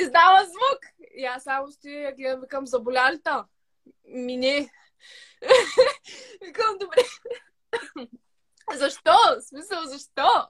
[0.00, 1.08] издава звук.
[1.16, 3.44] И аз само стоя и я гледам, викам, заболя ли та?
[4.04, 4.70] Ми не.
[6.42, 7.02] Викам, добре.
[8.74, 9.12] Защо?
[9.38, 10.48] В смисъл, защо?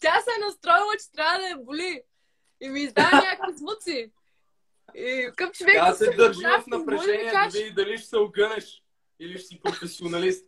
[0.00, 2.02] Тя се е настроила, че трябва да я боли.
[2.60, 4.12] И ми издава някакви звуци.
[4.94, 5.74] И към човек...
[5.74, 8.82] Тя да се се държи в напрежение да види дали ще се огънеш
[9.20, 10.46] или ще си професионалист.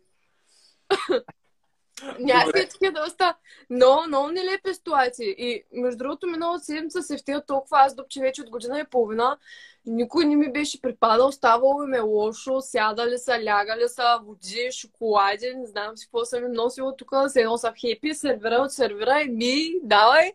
[2.19, 3.37] Някакви такива доста
[3.69, 5.35] много, много нелепи ситуации.
[5.37, 9.37] И между другото, миналата седмица се втия толкова аз дупче вече от година и половина.
[9.85, 15.53] Никой не ми беше припадал, ставало ми е лошо, сядали са, лягали са, води, шоколади,
[15.55, 19.21] не знам си какво съм им носила тук, се едно са хепи, сервира от сервира
[19.21, 20.31] и ми, давай.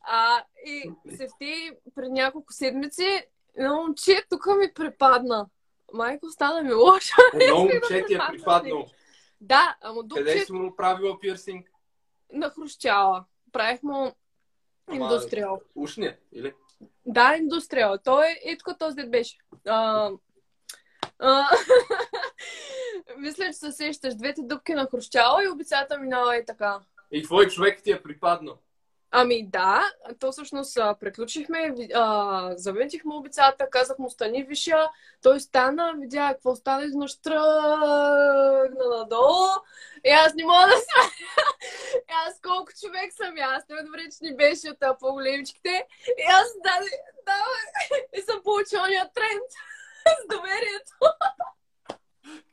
[0.00, 3.26] А, и се вти пред няколко седмици,
[3.56, 5.46] едно момче тук ми припадна.
[5.92, 7.16] Майко, стана ми лошо.
[7.34, 8.86] Едно момче ти е припадна припаднало.
[9.40, 11.70] Да, ама Къде дупче си му правила пирсинг?
[12.32, 13.24] на Хрущяла.
[13.52, 14.12] Правих му
[14.92, 15.60] индустриал.
[15.74, 16.54] Ушния, или?
[17.10, 17.98] Да, индустриал.
[18.04, 19.36] Той е, е тук този дед беше.
[19.66, 20.10] А,
[21.18, 21.44] а,
[23.18, 24.14] Мисля, че се сещаш.
[24.14, 26.80] Двете дупки на Хрущяла и обицата минава и така.
[27.12, 28.58] И твой човек ти е припаднал.
[29.12, 34.88] Ами да, то всъщност приключихме, а, завинтихме обицата, казах му стани виша,
[35.22, 39.48] той стана, видя какво стана, изведнъж тръгна надолу
[40.04, 40.74] и аз не мога да.
[41.96, 45.86] И аз колко човек съм, и аз не добре, че не беше от по-големичките.
[46.18, 46.90] И аз даде,
[47.26, 49.48] давай, и съм получил ония тренд
[50.24, 50.92] с доверието.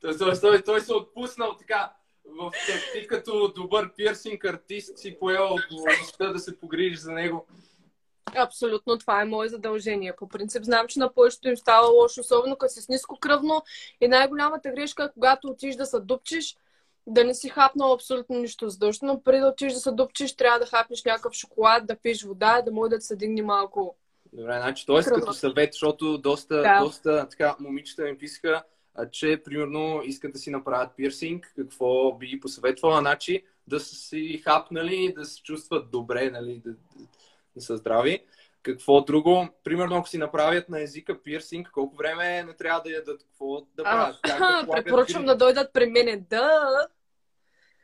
[0.02, 1.97] Той, той, той, той се отпуснал така.
[2.40, 2.52] В,
[2.94, 7.46] ти като добър пирсинг артист си поел отговорността да се погрижиш за него.
[8.36, 10.16] Абсолютно, това е мое задължение.
[10.16, 13.64] По принцип, знам, че на повечето им става лошо, особено като си с ниско кръвно.
[14.02, 16.58] И най-голямата грешка е, когато отиш да се дупчиш,
[17.08, 19.24] да не си хапнал абсолютно нищо задължително.
[19.24, 22.72] Преди да отиш да се дупчиш, трябва да хапнеш някакъв шоколад, да пиеш вода, да
[22.72, 23.96] може да се дигне малко.
[24.34, 25.04] Добре, значи т.е.
[25.04, 26.80] Като съвет, защото доста, Да.
[26.80, 28.64] доста така, момичета ми писаха,
[29.06, 34.42] че примерно искат да си направят пирсинг, какво би ги посъветвала, значи да са си
[34.44, 36.72] хапнали, да се чувстват добре, нали, да,
[37.56, 38.24] да, са здрави.
[38.64, 39.48] Какво друго?
[39.64, 43.84] Примерно, ако си направят на езика пирсинг, колко време не трябва да ядат, какво да
[43.84, 44.16] правят?
[44.24, 46.18] А, препоръчвам да дойдат при мене.
[46.30, 46.88] Да.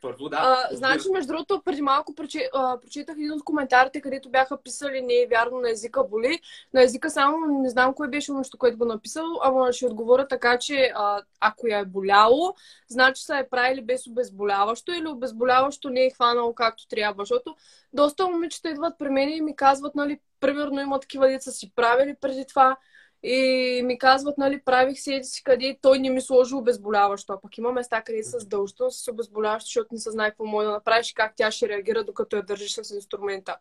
[0.04, 0.38] Първо, да.
[0.42, 5.28] А, значи, между другото, преди малко прочетах един от коментарите, където бяха писали не е
[5.30, 6.40] вярно на езика боли.
[6.74, 10.58] На езика само не знам кое беше нещо, което го написал, ама ще отговоря така,
[10.60, 12.56] че а, ако я е боляло,
[12.88, 17.22] значи са е правили без обезболяващо или обезболяващо не е хванало както трябва.
[17.22, 17.56] Защото
[17.94, 22.16] доста момичета идват при мен и ми казват, нали, примерно има такива деца си правили
[22.22, 22.78] преди това
[23.24, 27.34] и ми казват, нали, правих си еди си къде, той не ми сложи обезболяващо.
[27.34, 30.66] А пък има места, къде са задължително с обезболяващо, защото не се знае какво може
[30.66, 33.58] да направиш и как тя ще реагира, докато я държиш с инструмента.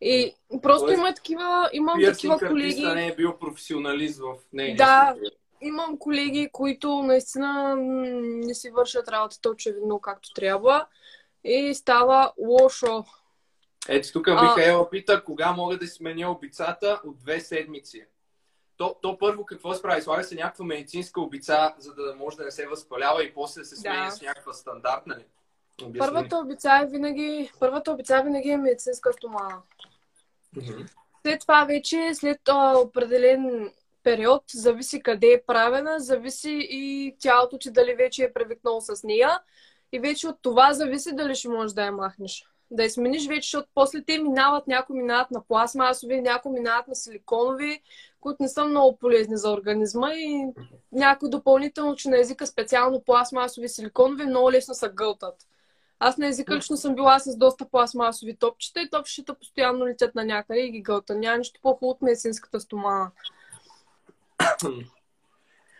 [0.00, 2.86] И просто Тоест, има такива, имам такива колеги.
[2.86, 5.14] не е бил професионалист в нейния Да.
[5.60, 7.76] Имам колеги, които наистина
[8.46, 10.86] не си вършат работата очевидно както трябва.
[11.44, 13.04] И става лошо.
[13.88, 18.06] Ето тук А- Михаела пита, кога мога да сменя обицата от две седмици.
[18.78, 20.02] То, то първо какво се прави?
[20.02, 23.64] Слага се някаква медицинска обица, за да може да не се възпалява и после да
[23.64, 24.10] се сменя Да.
[24.10, 25.24] с някаква стандартна ли?
[25.82, 25.98] Обясни.
[25.98, 29.62] Първата обица е винаги, първата обица винаги е медицинска стомана.
[30.56, 30.82] Мгм.
[31.22, 37.70] След това вече, след а, определен период, зависи къде е правена, зависи и тялото ти
[37.70, 39.40] дали вече е привикнало с нея.
[39.92, 42.44] И вече от това зависи дали ще можеш да я махнеш.
[42.70, 46.94] Да я смениш вече, защото после те минават, някои минават на пластмасови, някои минават на
[46.94, 47.82] силиконови,
[48.20, 50.46] които не са много полезни за организма и
[50.92, 55.34] някои допълнително, че на езика специално пластмасови, силиконови много лесно се гълтат.
[56.00, 60.24] Аз на езика лично съм била с доста пластмасови топчета и топчета постоянно летят на
[60.24, 61.14] някъде и ги гълта.
[61.14, 63.10] Няма нищо по-хубаво от медицинската стомана.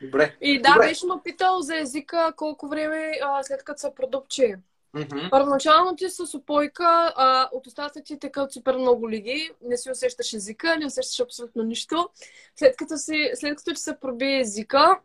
[0.02, 0.36] Добре.
[0.40, 0.86] И да, Добре.
[0.86, 4.54] беше ме питал за езика колко време а, след като се продупчи.
[4.94, 5.18] Мгм.
[5.30, 10.32] Първоначално ти с опойка, а, от устата ти текат супер много лиги, не си усещаш
[10.32, 12.08] езика, не усещаш абсолютно нищо.
[12.56, 15.00] След като, си, след като ти се проби езика,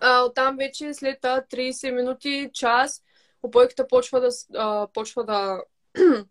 [0.00, 3.02] а, оттам вече след а, 30 минути, час,
[3.42, 5.62] опойката почва да, а, почва да,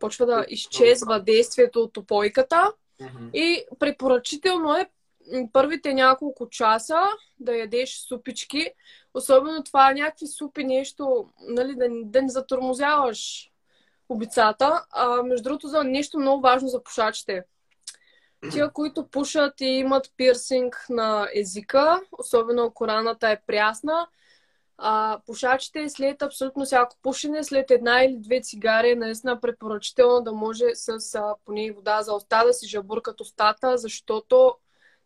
[0.00, 2.72] почва да изчезва действието от опойката.
[3.00, 3.28] Мгм.
[3.34, 4.90] И препоръчително е
[5.52, 7.02] първите няколко часа
[7.40, 8.70] да ядеш супички.
[9.14, 13.50] Особено това някакви супи, нещо, нали, да, да не затормозяваш
[14.08, 14.84] обицата.
[14.90, 17.44] А, между другото, за нещо много важно за пушачите.
[18.52, 24.08] Тия, които пушат и имат пирсинг на езика, особено ако раната е прясна,
[24.78, 30.32] а, пушачите след абсолютно всяко пушене, след една или две цигари, е наистина препоръчително да
[30.32, 34.56] може с а, поне вода за уста да си жабуркат устата, защото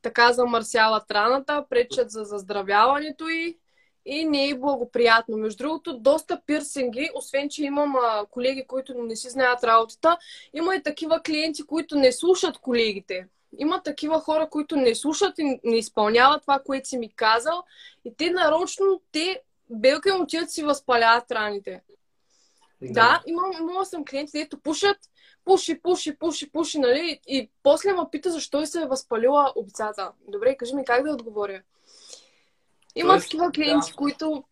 [0.02, 3.58] така замърсяват раната, пречат за заздравяването й
[4.06, 5.36] и не е благоприятно.
[5.36, 10.18] Между другото, доста пирсинги, освен че имам а, колеги, които не си знаят работата,
[10.54, 13.26] има и такива клиенти, които не слушат колегите.
[13.58, 17.64] Има такива хора, които не слушат и не изпълняват това, което си ми казал.
[18.04, 21.82] И те нарочно, те белка им отиват си възпаляват раните.
[22.82, 24.96] Да, имам, имала съм клиенти, дето пушат,
[25.48, 27.20] пуши, пуши, пуши, пуши, нали?
[27.26, 30.12] И после ме пита защо се е възпалила обицата.
[30.28, 31.62] Добре, кажи ми как да отговоря.
[32.94, 33.96] Има Тоест, такива клиенти, да.
[33.96, 34.44] които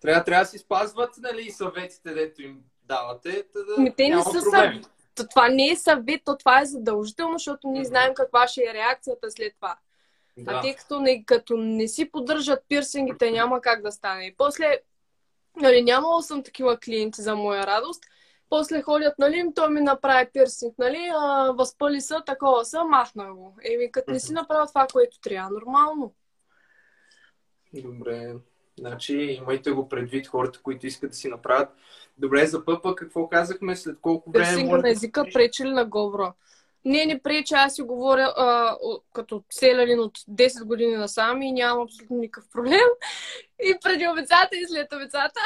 [0.00, 3.44] Трябва, трябва да си спазват нали, съветите, дето им давате,
[3.76, 4.82] да Ми, те не са проблеми.
[5.14, 7.88] то това не е съвет, то това е задължително, защото ние Мгм.
[7.88, 9.76] знаем каква ще е реакцията след това.
[10.46, 10.60] А Да.
[10.60, 14.26] те като не, като не си поддържат пирсингите, няма как да стане.
[14.26, 14.78] И после,
[15.56, 18.04] нали, нямала съм такива клиенти за моя радост.
[18.50, 23.56] После ходят, нали, той ми направи пирсинг, нали, а, възпали са, такова са, махна го.
[23.72, 26.14] Еми, като не си направя това, което трябва, нормално.
[27.74, 28.34] Добре.
[28.78, 31.68] Значи имайте го предвид хората, които искат да си направят.
[32.18, 33.76] Добре, за пъпа какво казахме?
[33.76, 36.32] След колко време Пирсинга може на да езика си- пречи ли на говора?
[36.84, 38.76] Не, не пречи, аз си говоря а,
[39.12, 42.88] като селянин от 10 години насам и нямам абсолютно никакъв проблем.
[43.62, 45.40] И преди обецата, и след обецата.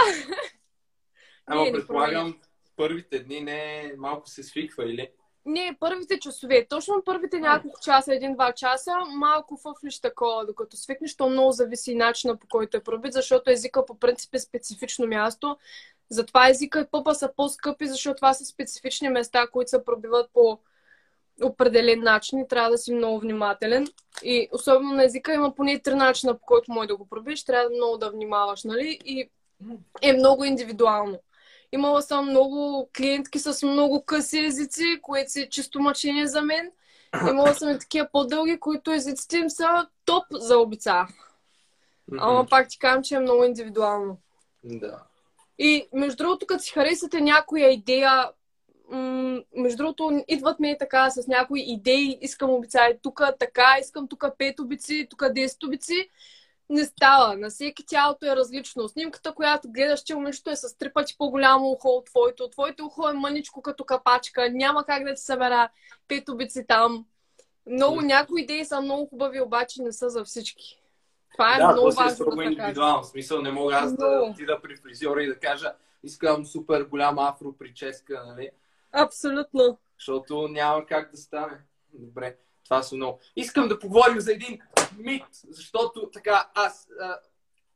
[1.46, 2.38] Ама Не, не предполагам,
[2.82, 5.08] първите дни не малко се свиква, или?
[5.46, 11.28] Не, първите часове, точно първите няколко часа, един-два часа, малко фъфлиш такова, докато свикнеш, то
[11.28, 15.56] много зависи и начина по който е пробит, защото езика по принцип е специфично място.
[16.08, 20.58] Затова езика и пъпа са по-скъпи, защото това са специфични места, които се пробиват по
[21.44, 23.86] определен начин и трябва да си много внимателен.
[24.22, 27.44] И особено на езика има поне три начина, по който може да го пробиш.
[27.44, 28.98] Трябва да много да внимаваш, нали?
[29.04, 29.30] И
[30.02, 31.18] е много индивидуално.
[31.72, 36.70] Имала съм много клиентки с много къси езици, което си е чисто мъчение за мен.
[37.28, 41.06] Имала съм и такива по-дълги, които езиците им са топ за обица.
[42.18, 44.18] Ама пак ти казвам, че е много индивидуално.
[44.64, 45.02] Да.
[45.58, 48.30] И между другото, като си харесате някоя идея,
[49.56, 54.20] между другото, идват ми така с някои идеи, искам обица и тук така, искам тук
[54.20, 56.08] 5 обици, тук 10 обици.
[56.70, 57.36] Не става.
[57.36, 58.88] На всеки тялото е различно.
[58.88, 62.48] Снимката, която гледаш, че момичето е с три пъти по-голямо ухо от твоето.
[62.48, 64.50] Твоето ухо е мъничко като капачка.
[64.50, 65.68] Няма как да ти събера
[66.08, 67.06] пет обици там.
[67.66, 70.82] Много някои идеи са много хубави, обаче не са за всички.
[71.32, 73.02] Това е да, много си е важно строго да индивидуално.
[73.02, 77.22] В смисъл, не мога аз да отида при фризьора и да кажа искам супер голяма
[77.22, 78.50] афро прическа, нали?
[78.92, 79.78] Абсолютно.
[79.98, 81.58] Защото няма как да стане.
[81.92, 83.20] Добре, това са много.
[83.36, 84.60] Искам да поговорим за един
[84.98, 87.18] мит, защото така аз, а,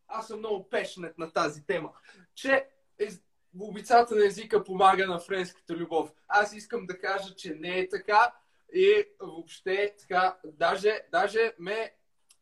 [0.09, 1.93] аз съм много пешнет на тази тема,
[2.35, 3.23] че ез...
[3.61, 6.13] обицата на езика помага на френската любов.
[6.29, 8.33] Аз искам да кажа, че не е така
[8.75, 11.95] и въобще така, даже, даже ме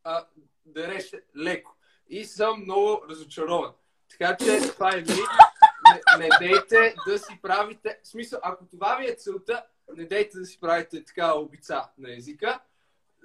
[0.04, 0.26] а,
[0.66, 1.76] дереше леко.
[2.08, 3.72] И съм много разочарован.
[4.10, 5.08] Така че това е мит.
[6.18, 8.00] Не, не дейте да си правите...
[8.02, 9.66] В смисъл, ако това ви е целта,
[9.96, 12.60] не дейте да си правите така обица на езика.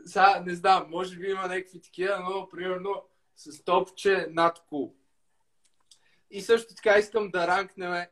[0.05, 3.03] Сега не знам, може би има някакви такива, но примерно
[3.35, 4.95] с топче над кул.
[6.31, 7.91] И също така искам да ранкнем.
[7.91, 8.07] а,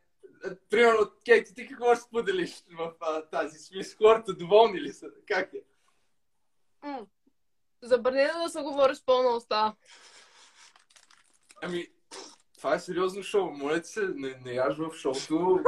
[0.70, 3.98] Примерно, Кейти, ти какво ще споделиш в а, тази смисъл?
[3.98, 5.08] Хората доволни ли са?
[5.28, 5.62] Как е?
[6.84, 7.06] М.
[7.82, 9.76] Забранено да се говори с пълна уста.
[11.62, 11.88] Ами,
[12.58, 13.52] това е сериозно шоу.
[13.52, 15.60] Моля се, не, не яж в шоуто.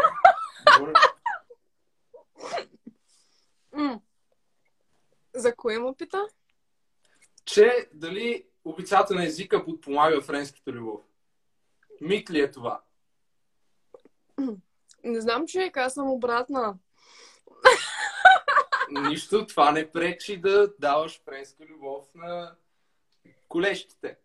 [5.40, 6.28] За кое му пита?
[7.50, 11.02] че дали обицата на езика подпомага френската любов.
[12.02, 12.82] Мит ли е това?
[15.04, 16.78] Не знам, човек, аз съм обратна.
[18.90, 22.56] Нищо, това не пречи да даваш френска любов на
[23.48, 24.18] колещите.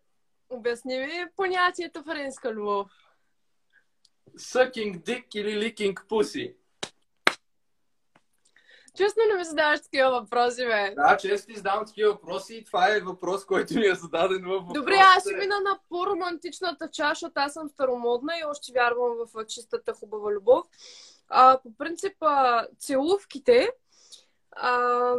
[0.49, 2.91] Обясни ми понятието френска любов.
[4.37, 6.55] Sucking dick или licking pussy.
[8.97, 10.93] Честно не ми задаваш такива въпроси, бе.
[10.95, 14.49] Да, често ти задавам такива въпроси и това е въпрос, който ми е зададен в
[14.49, 14.79] въпросите.
[14.79, 19.45] Добре, аз ще мина на по-романтичната чаша, защото аз съм старомодна и още вярвам в
[19.45, 20.65] чистата хубава любов.
[21.29, 23.69] А, по принцип, а, целувките
[24.51, 25.15] а,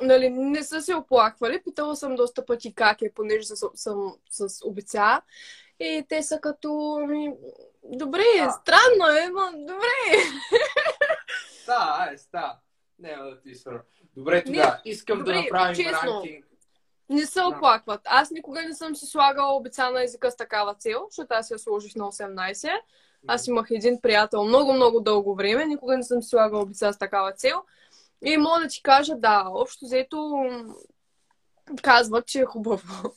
[0.00, 1.62] нали, не са се оплаквали.
[1.62, 5.22] Питала съм доста пъти как е, понеже съм, съм с обица.
[5.80, 6.98] И те са като...
[7.84, 8.50] Добре, Да.
[8.50, 10.22] странно е, но добре.
[11.66, 12.58] Да, ай, ста.
[12.98, 13.82] Няма да ти свърна.
[14.16, 14.80] Добре, тогава.
[14.84, 16.12] Искам добре, да направим честно.
[16.14, 16.46] ранкинг.
[17.08, 18.00] Не се оплакват.
[18.04, 21.58] Аз никога не съм си слагала обица на езика с такава цел, защото аз я
[21.58, 22.70] сложих на 18.
[23.26, 25.66] Аз имах един приятел много, много дълго време.
[25.66, 27.62] Никога не съм си слагала обица с такава цел.
[28.24, 30.46] И мога да ти кажа, да, общо взето
[31.82, 33.14] казват, че е хубаво.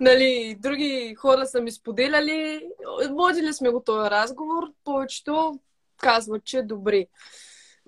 [0.00, 2.68] нали, други хора са ми споделяли,
[3.10, 5.60] водили сме го този разговор, повечето
[5.96, 7.06] казват, че е добре.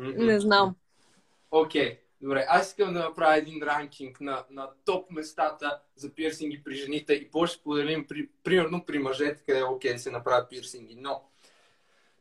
[0.01, 0.77] Не знам.
[1.51, 2.47] Окей, добре.
[2.49, 7.31] Аз искам да направя един ранкинг на, на топ местата за пирсинги при жените и
[7.31, 10.97] после ще поделим при, примерно при мъжете, къде е окей да се направят пирсинги.
[10.97, 11.23] Но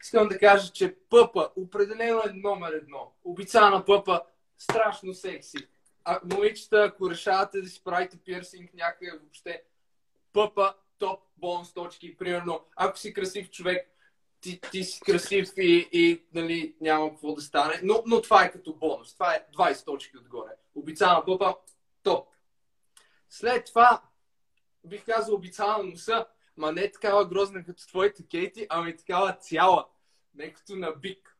[0.03, 3.11] искам да кажа, че пъпа определено е номер едно.
[3.23, 4.21] Обица на пъпа
[4.57, 5.57] страшно секси.
[6.05, 9.63] А момичета, ако решавате да си правите пирсинг някъде въобще,
[10.33, 12.17] пъпа топ бонус точки.
[12.17, 13.89] Примерно, ако си красив човек,
[14.41, 17.79] ти, ти си красив и, и нали, няма какво да стане.
[17.83, 19.13] Но, но това е като бонус.
[19.13, 20.51] Това е 20 точки отгоре.
[20.75, 21.55] Обица на пъпа,
[22.03, 22.27] топ.
[23.29, 24.01] След това,
[24.85, 26.25] бих казал обица на носа,
[26.57, 29.87] ма не такава грозна като твоите кейти, ами такава цяла.
[30.35, 31.37] Не като на бик.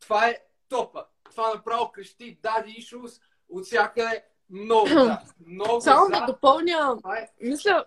[0.00, 1.06] Това е топа.
[1.30, 4.24] Това направо крещи Daddy Issues от всякъде.
[4.50, 5.18] Много за.
[5.46, 6.10] Много Само за.
[6.10, 7.84] да допълня, е мисля.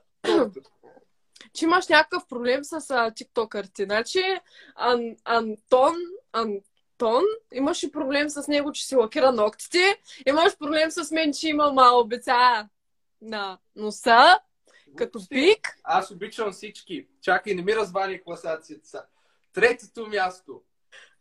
[1.54, 3.84] Че имаш някакъв проблем с тиктокърите.
[3.84, 4.24] Значи,
[4.76, 5.96] Ан, Антон,
[6.34, 7.24] Антон,
[7.54, 10.02] имаш и проблем с него, че си лакира ногтите.
[10.28, 12.70] Имаш проблем с мен, че има мало обеца
[13.22, 14.40] на носа,
[14.96, 15.80] като пик.
[15.84, 17.08] Аз обичам всички.
[17.22, 19.04] Чакай, не ми развали класацията са.
[19.54, 20.62] Третото място.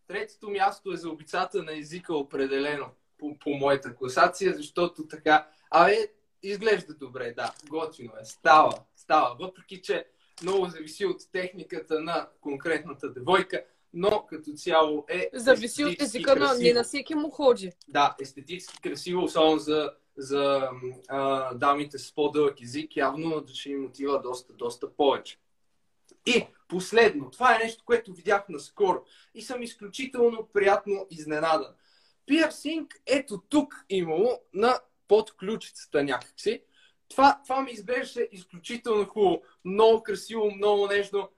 [0.06, 2.86] Третото място е за обицата на езика определено
[3.18, 5.48] по, по моята класация, защото така...
[5.70, 6.08] Абе,
[6.42, 7.54] изглежда добре, да.
[7.68, 8.24] Готино е.
[8.24, 8.72] Става.
[8.96, 9.36] Става.
[9.40, 10.06] Въпреки, че
[10.42, 13.64] много зависи от техниката на конкретната девойка,
[13.94, 16.54] но като цяло е Зависи от езика на...
[16.54, 17.72] Не на всеки му ходи.
[17.88, 20.68] Да, естетически красиво, особено за, за
[21.08, 25.38] а, дамите с по-дълъг език, явно ще им отива доста, доста повече.
[26.26, 29.04] И последно, това е нещо, което видях наскоро
[29.34, 31.74] и съм изключително приятно изненадан.
[32.26, 34.78] Пирсинг ето тук имало на
[35.08, 36.62] подключицата някакси.
[37.16, 39.42] Това, това ми изглеждаше изключително хубаво.
[39.64, 41.28] Много красиво, много нежно.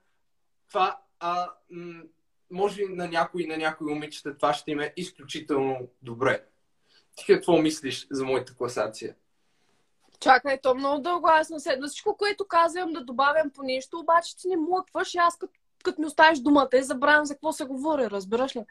[0.67, 2.03] Това, а, м-
[2.51, 6.45] може на някои, на някои момичета това ще им е изключително добре.
[7.15, 9.15] Ти какво мислиш за моята класация?
[10.19, 11.87] Чакай, то много дълго аз съм седна.
[11.87, 16.07] Всичко, което казвам да добавям по нещо, обаче ти не млъкваш аз като като ми
[16.07, 18.65] оставиш думата и забравям за какво се говори, разбираш ли?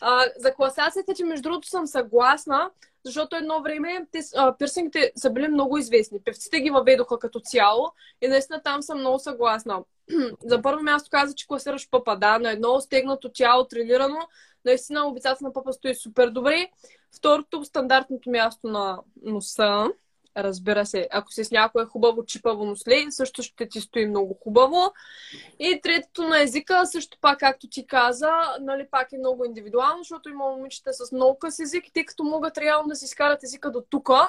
[0.00, 2.70] А, за класацията ти, между другото, съм съгласна,
[3.04, 6.20] защото едно време те, а, пирсингите са били много известни.
[6.24, 7.92] Певците ги въведоха като цяло
[8.22, 9.82] и наистина там съм много съгласна.
[10.44, 14.18] за първо място каза, че класираш пъпа, да, на едно стегнато тяло, тренирано,
[14.64, 16.68] наистина обицата на пъпа стои супер добре.
[17.16, 19.86] Второто, стандартното място на носа,
[20.36, 24.92] Разбира се, ако си с някое хубаво чипаво носле, също ще ти стои много хубаво.
[25.58, 28.30] И третото на езика, също пак, както ти каза,
[28.60, 32.24] нали, пак е много индивидуално, защото има момичета с много къс език и тъй като
[32.24, 34.28] могат реално да си изкарат езика до тука,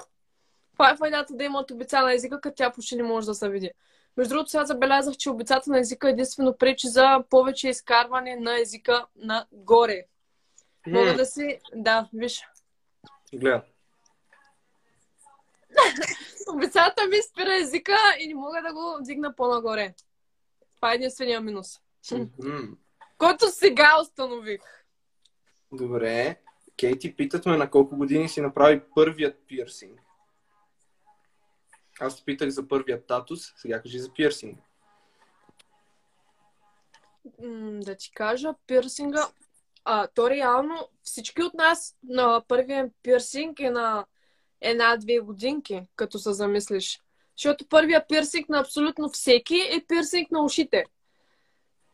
[0.73, 3.49] това е файдата да имат обица на езика, като тя почти не може да се
[3.49, 3.71] види.
[4.17, 9.05] Между другото, сега забелязах, че обицата на езика единствено пречи за повече изкарване на езика
[9.15, 10.05] нагоре.
[10.87, 11.59] Мога да си...
[11.75, 12.43] Да, виж.
[13.33, 13.61] Гледам.
[16.53, 19.93] Обицата ми спира езика и не мога да го дигна по-нагоре.
[20.75, 21.67] Това е единствения минус.
[23.17, 24.61] Който сега установих.
[25.71, 26.41] Добре.
[26.77, 30.01] Кейти, питат ме на колко години си направи първият пирсинг.
[31.99, 34.59] Аз те питах за първият татус, сега кажи за пирсинг.
[37.83, 39.27] да ти кажа, пирсинга...
[39.85, 44.05] А, то реално всички от нас на първия пирсинг е на
[44.61, 47.01] една-две годинки, като се замислиш.
[47.37, 50.83] Защото първия пирсинг на абсолютно всеки е пирсинг на ушите.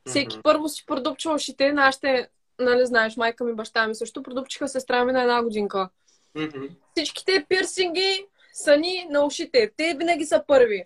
[0.05, 0.41] Всеки mm-hmm.
[0.41, 1.71] първо си продупчва ушите.
[1.71, 5.89] Нашите, нали знаеш, майка ми, баща ми също продупчиха сестра ми на една годинка.
[6.35, 6.69] Mm-hmm.
[6.91, 9.71] Всичките пирсинги са ни на ушите.
[9.77, 10.83] Те винаги са първи.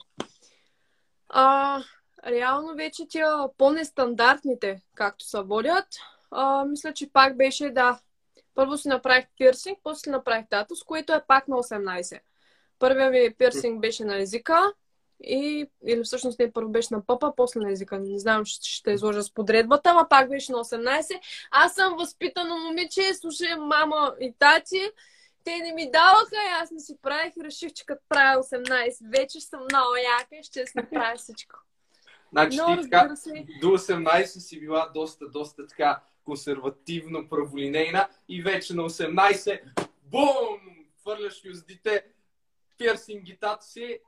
[1.29, 1.83] А,
[2.27, 5.87] реално вече тия по-нестандартните, както се водят,
[6.31, 7.99] а, мисля, че пак беше, да,
[8.57, 12.19] първо си направих пирсинг, после си направих татус, което е пак на 18.
[12.79, 14.73] Първият ми пирсинг беше на езика,
[15.23, 17.99] и, или всъщност не първо беше на пъпа, после на езика.
[17.99, 21.19] Не знам, ще, ще изложа с подредбата, ама пак беше на 18.
[21.51, 24.91] Аз съм възпитано момиче, слушай мама и тати.
[25.43, 29.11] Те не ми даваха и аз не си правих и реших, че като правя 18,
[29.17, 31.59] вече съм много яка и ще си направя всичко.
[32.31, 33.15] Значи Но, ти така,
[33.61, 39.61] до 18 си била доста, доста така консервативно праволинейна и вече на 18
[40.03, 40.59] бум!
[41.01, 42.05] Хвърляш юздите,
[42.77, 43.99] пирсингитата си,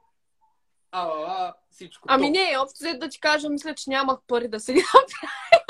[0.92, 2.08] а, а, а, всичко.
[2.12, 2.36] Ами топ.
[2.36, 5.64] не, общо да ти кажа, мисля, че нямах пари да се направя.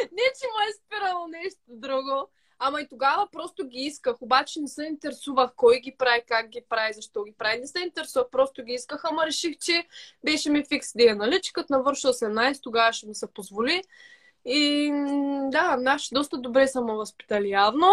[0.00, 2.30] не, че му е спирало нещо друго.
[2.58, 6.64] Ама и тогава просто ги исках, обаче не се интересувах кой ги прави, как ги
[6.68, 7.60] прави, защо ги прави.
[7.60, 9.86] Не се интересувах, просто ги исках, ама реших, че
[10.24, 11.40] беше ми фикс дия, нали?
[11.42, 13.82] Че като навърша 18, тогава ще ми се позволи.
[14.44, 14.90] И
[15.50, 17.86] да, наши доста добре са ме възпитали явно.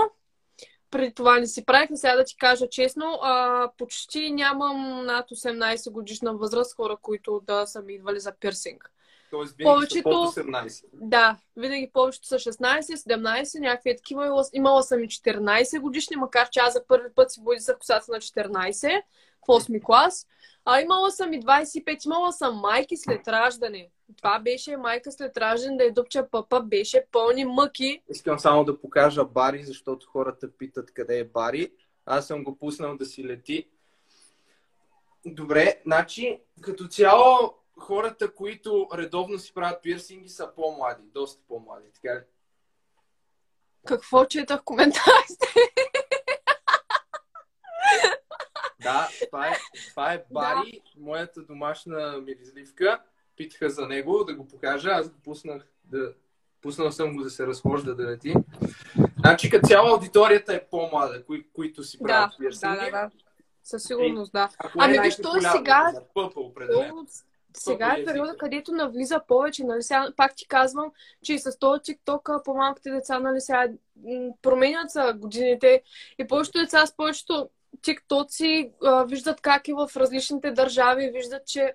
[0.91, 5.91] Преди това не си правих, сега да ти кажа честно, а, почти нямам над 18
[5.91, 8.91] годишна възраст хора, които да са ми идвали за пирсинг.
[9.31, 10.83] Тоест, винаги повечето, са 18.
[10.93, 14.25] Да, винаги повечето са 16, 17, някакви такива.
[14.25, 17.77] Имала, имала съм и 14 годишни, макар че аз за първи път си боди за
[17.77, 19.01] косата на 14
[19.43, 20.27] в 8 клас.
[20.69, 23.89] А имала съм и 25, имала съм майки след раждане.
[24.17, 28.01] Това беше майка след раждане да е дупча папа, беше пълни мъки.
[28.09, 31.71] Искам само да покажа Бари, защото хората питат къде е Бари.
[32.05, 33.69] Аз съм го пуснал да си лети.
[35.25, 42.15] Добре, значи като цяло хората, които редовно си правят пирсинги, са по-млади, доста по-млади, така
[42.15, 42.23] ли?
[43.85, 45.47] Какво четах коментарите?
[48.87, 49.51] Да, това е,
[49.89, 51.01] това е Бари, да.
[51.01, 52.99] моята домашна миризливка.
[53.35, 54.89] Питаха за него да го покажа.
[54.89, 56.13] Аз го пуснах да...
[56.61, 58.33] Пуснал съм го да се разхожда да лети.
[59.19, 62.77] Значи като цяла аудиторията е по-млада, кои, които си правят да, пирсинги.
[62.77, 63.09] Да, да, да.
[63.63, 64.49] Със сигурност, да.
[64.77, 65.93] Ами виж, то сега...
[66.13, 67.07] Пъпа, определено
[67.59, 69.63] сега е периода, където навлиза повече.
[69.63, 69.81] Нали?
[69.81, 70.91] Сега, пак ти казвам,
[71.23, 73.67] че и с този TikTok по-малките деца нали, сега
[74.41, 75.81] променят са годините
[76.19, 77.49] и повечето деца с повечето
[77.81, 78.71] тиктоци
[79.05, 81.73] виждат как е в различните държави, виждат, че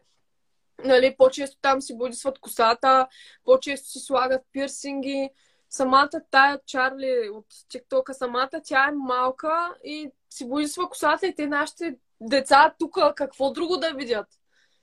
[0.85, 3.07] нали, по-често там си будисват косата,
[3.45, 5.31] по-често си слагат пирсинги.
[5.71, 11.47] Самата тая Чарли от тиктока, самата тя е малка и си будисва косата и те
[11.47, 14.27] нашите деца тук какво друго да видят.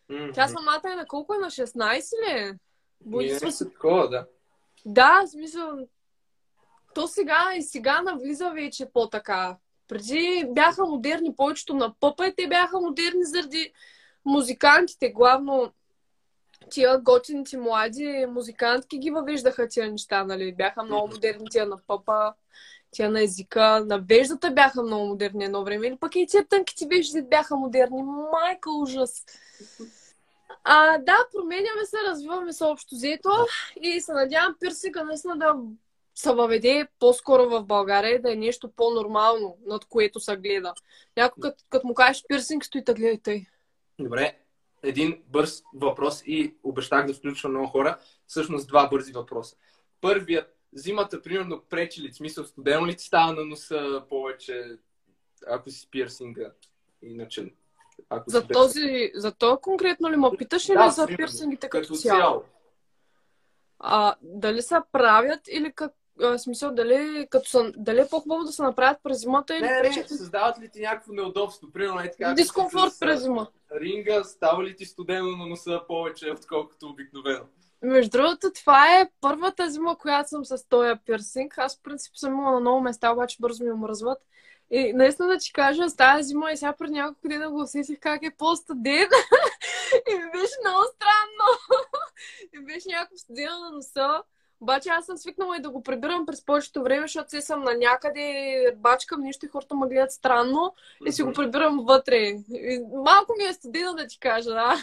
[0.10, 0.34] Mm-hmm.
[0.34, 1.38] Тя самата е на колко е?
[1.38, 2.54] На 16 ли е?
[3.02, 4.28] Будисва се такова, да.
[4.86, 5.88] Да, в смисъл.
[6.94, 9.58] То сега и сега навлиза вече по-така
[9.90, 13.74] преди бяха модерни повечето на пъпа и те бяха модерни заради
[14.26, 15.10] музикантите.
[15.10, 15.72] Главно
[16.70, 20.56] тия готините млади музикантки ги въвеждаха тия неща, нали?
[20.56, 22.34] Бяха много модерни тия на пъпа.
[22.92, 26.88] тя на езика, на веждата бяха много модерни едно време, или пък и тия тънките
[26.88, 28.04] вежди бяха модерни.
[28.04, 29.26] Майка ужас!
[30.64, 33.30] А, да, променяме се, развиваме се общо взето
[33.82, 35.56] и се надявам пирсинга наистина да
[36.20, 40.74] се въведе по-скоро в България, да е нещо по-нормално, над което се гледа.
[41.18, 43.46] Някой като, като му кажеш пирсинг, стои да гледай тъй.
[44.00, 44.38] Добре,
[44.84, 47.98] един бърз въпрос и обещах да включвам много хора.
[48.28, 49.56] Всъщност два бързи въпроса.
[50.02, 54.78] Първият, зимата, примерно, пречи ли, в смисъл студено ли ти става на носа повече,
[55.48, 56.52] ако си пирсинга?
[57.02, 57.54] Иначе,
[58.10, 61.96] ако За си този, за то конкретно ли ме питаш или Да, за пирсингите като,
[61.96, 62.44] цяло?
[63.80, 68.52] А, дали се правят или как, а, смисъл, дали, като са, дали е по-хубаво да
[68.52, 71.72] се направят през зимата или Не, не, пречат създават ли ти някакво неудобство?
[71.72, 72.34] Примерно е така.
[72.34, 73.48] дискомфорт с, през зима?
[73.76, 77.46] Ринга, става ли ти студено на носа повече, отколкото обикновено?
[77.82, 81.58] Между другото, това е първата зима, която съм с този пирсинг.
[81.58, 84.18] Аз, в принцип, съм имала на много места, обаче бързо ми омръзват.
[84.72, 88.00] И наистина да ти кажа, с тази зима и сега преди няколко дена го усетих
[88.00, 89.08] как е по-студен.
[90.12, 91.80] и ми беше много странно.
[92.54, 94.24] и беше някакво студено на носа.
[94.62, 97.74] Обаче аз съм свикнала и да го прибирам през повечето време, защото се съм на
[97.74, 102.16] някъде, бачкам нещо и хората ме гледат странно и си го прибирам вътре.
[102.50, 104.76] И малко ми е студено да ти кажа, да.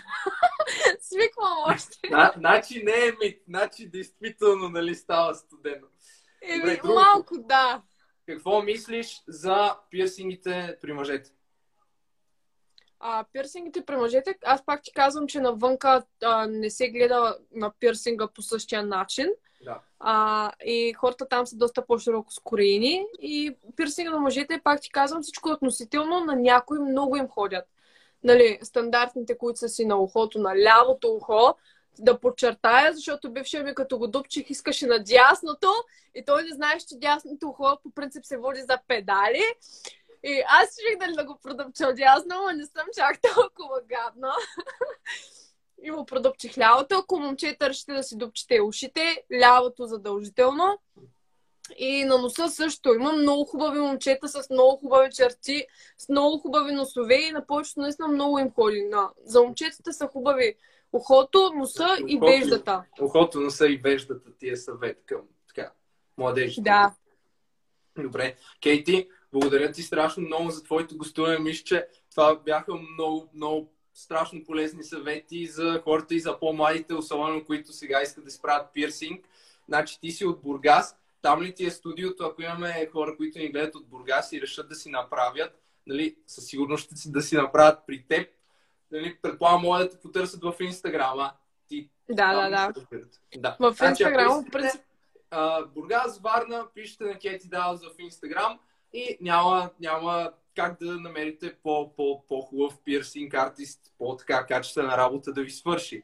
[1.00, 2.08] Свиквам още.
[2.10, 5.86] На, значи не е мит, значи действително нали става студено.
[6.42, 7.82] Еми, малко да.
[8.26, 11.30] Какво мислиш за пирсингите при мъжете?
[13.00, 17.72] А, пирсингите при мъжете, аз пак ти казвам, че навънка а, не се гледа на
[17.80, 19.28] пирсинга по същия начин.
[19.66, 19.80] Да.
[20.00, 23.06] А, и хората там са доста по-широко скроени.
[23.20, 26.20] И пирсинга на мъжете, пак ти казвам, всичко е относително.
[26.20, 27.64] На някои много им ходят.
[28.24, 31.54] Нали, стандартните, които са си на ухото, на лявото ухо,
[31.98, 35.68] да подчертая, защото бившия ми като го дупчих искаше на дясното
[36.14, 39.44] и той не знаеш, че дясното ухо по принцип се води за педали.
[40.22, 44.32] И аз реших дали да го продъпча дясно, но не съм чак толкова гадна.
[45.82, 46.94] И му продъпчих лявото.
[46.94, 50.78] Ако момчета решите да си дупчете ушите, лявото задължително.
[51.78, 52.94] И на носа също.
[52.94, 55.66] Има много хубави момчета с много хубави черти,
[55.98, 58.82] с много хубави носове и на повечето наистина много им ходи.
[58.82, 59.10] На...
[59.24, 60.54] За момчетата са хубави
[60.92, 62.84] ухото, носа и Ухото и- веждата.
[63.00, 65.72] Ухото, носа и веждата ти е съвет към така,
[66.18, 66.60] младежите.
[66.60, 66.94] Да.
[67.98, 68.36] Добре.
[68.62, 71.38] Кейти, благодаря ти страшно много за твоето гостуване.
[71.38, 77.44] Мисля, че това бяха много, много страшно полезни съвети за хората и за по-младите, особено
[77.44, 79.28] които сега искат да справят пирсинг.
[79.68, 80.96] Значи ти си от Бургас.
[81.22, 84.68] Там ли ти е студиото, ако имаме хора, които ни гледат от Бургас и решат
[84.68, 88.28] да си направят, нали, със сигурност ще си да си направят при теб.
[88.90, 91.32] Нали, предполагам, могат да те потърсят в Инстаграма.
[91.68, 92.72] Ти Да, да, да.
[93.36, 93.56] да.
[93.60, 94.82] В Значи, Инстаграм, ако в искате, принцип,
[95.74, 98.58] Бургас, Варна, пишете на Кети Даус в Инстаграм
[98.92, 105.42] и няма, няма как да намерите по, по, по-хубав пирсинг артист, по-така качествена работа да
[105.42, 106.02] ви свърши.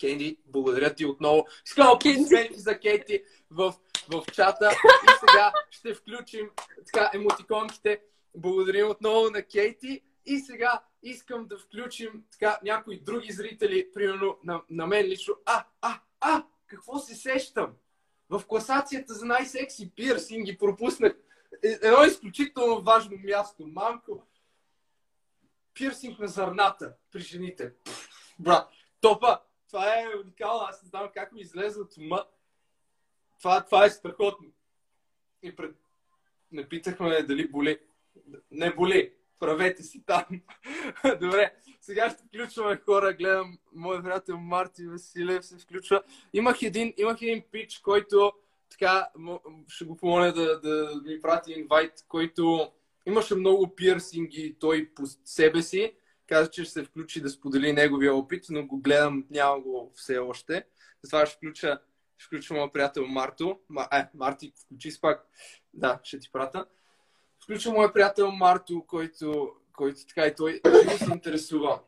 [0.00, 1.46] Кенди, благодаря ти отново.
[1.66, 3.74] Искам аплодисменти за Кети в,
[4.12, 4.70] в чата
[5.04, 6.50] и сега ще включим
[6.92, 8.00] така емотиконките.
[8.34, 14.62] Благодарим отново на Кейти и сега искам да включим така някои други зрители, примерно на,
[14.70, 15.34] на мен лично.
[15.46, 17.72] А, а, а, какво се сещам?
[18.30, 21.12] В класацията за най-секси пирсинги пропуснах
[21.62, 23.66] едно изключително важно място.
[23.66, 24.26] Мамко,
[25.74, 27.72] пирсинг на зърната при жените.
[27.84, 28.68] Пф, брат,
[29.00, 30.66] топа, това е уникално.
[30.68, 32.24] Аз не знам как ми излезе от ума.
[33.38, 34.48] Това, това е страхотно.
[35.42, 35.76] И пред...
[36.52, 37.78] Не питахме дали боли.
[38.50, 39.12] Не боли.
[39.38, 40.24] Правете си там.
[41.20, 43.12] Добре, сега ще включваме хора.
[43.12, 46.02] Гледам, моят приятел Марти Василев се включва.
[46.32, 48.32] Имах един, имах един пич, който
[48.70, 49.08] така,
[49.68, 52.72] ще го помоля да, да ми прати инвайт, който
[53.06, 55.92] имаше много пирсинги той по себе си.
[56.26, 60.18] Каза, че ще се включи да сподели неговия опит, но го гледам, няма го все
[60.18, 60.64] още.
[61.02, 61.80] Затова ще включа,
[62.18, 63.60] ще включа моят приятел Марто.
[63.68, 65.26] Ма, е, Марти, включи си пак.
[65.74, 66.66] Да, ще ти прата.
[67.44, 71.80] Включвам моят приятел Марто, който, който така и той живо се интересува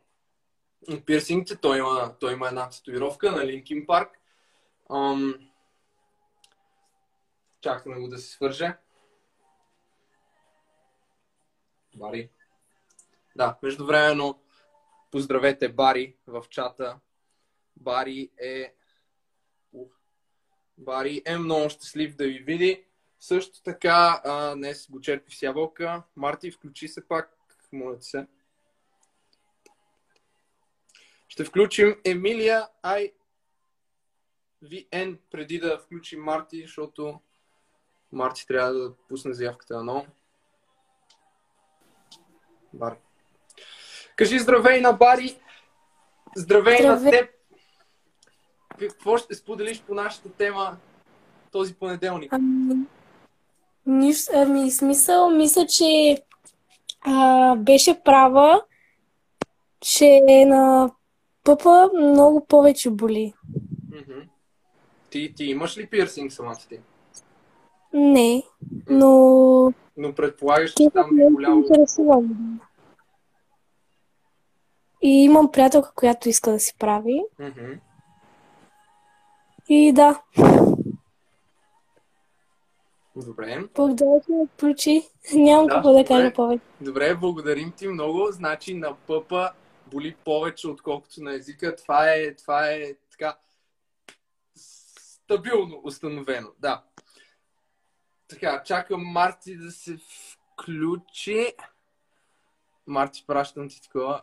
[0.88, 1.56] от пирсингите.
[1.56, 4.10] Той има, той има една татуировка на Линкин Парк.
[4.90, 5.34] Ам...
[7.60, 8.76] Чакаме го да се свърже.
[11.96, 12.30] Бари.
[13.36, 14.42] Да, междувременно
[15.10, 17.00] поздравете Бари в чата.
[17.76, 18.74] Бари е...
[19.72, 19.88] Ух.
[20.78, 22.84] Бари е много щастлив да ви види.
[23.20, 26.02] Също така, а, днес го черпи с ябълка.
[26.16, 27.36] Марти, включи се пак.
[27.72, 28.26] Моля се.
[31.28, 33.12] Ще включим Емилия Ай
[34.64, 37.20] VN преди да включим Марти, защото
[38.12, 40.04] Марти трябва да пусне заявката на.
[42.72, 42.96] Бар.
[44.16, 45.38] Кажи здравей на Бари.
[46.36, 47.04] Здравей, Здравей.
[47.04, 47.30] на теб.
[48.78, 50.76] Какво ще споделиш по нашата тема
[51.52, 52.32] този понеделник?
[52.32, 52.86] Ами,
[53.86, 56.22] ниш, ами смисъл, мисля, че
[57.00, 58.62] а, беше права,
[59.80, 60.90] че на
[61.44, 63.34] пъпа много повече боли.
[65.10, 66.80] Ти, ти имаш ли пирсинг самата ти?
[67.92, 68.42] Не,
[68.90, 69.08] но
[69.96, 71.58] Но предполагаш, че ти там ме боляло.
[71.58, 72.22] интересува.
[75.02, 77.22] И имам приятелка, която иска да си прави.
[77.38, 77.72] Мгм.
[79.68, 80.22] И да,
[83.16, 83.64] Добре.
[83.74, 85.08] благодаря, ме включи.
[85.34, 86.62] Нямам Да, какво да кажа повече.
[86.80, 88.26] Добре, благодарим ти много.
[88.30, 89.50] Значи на пъпа
[89.86, 91.76] боли повече, отколкото на езика.
[91.76, 92.80] Това е, това е
[93.10, 93.36] така
[94.56, 96.48] стабилно установено.
[96.58, 96.82] Да.
[98.28, 101.52] Така, чакам Марти да се включи.
[102.86, 104.22] Марти, пращам ти такова.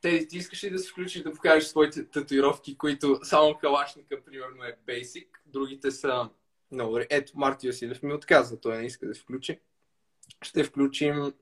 [0.00, 4.64] Теди, ти искаш ли да се включиш да покажеш своите татуировки, които само калашника, примерно,
[4.64, 6.30] е basic, другите са
[6.70, 6.98] много.
[7.10, 9.60] Ето, Марти Василев ми отказва, той не иска да се включи.
[10.42, 11.32] Ще включим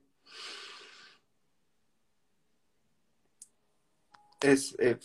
[4.40, 5.04] SF.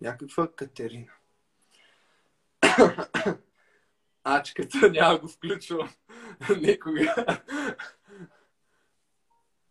[0.00, 1.17] Някаква Катерина.
[4.24, 5.90] Ачката няма го включвам
[6.60, 7.14] никога.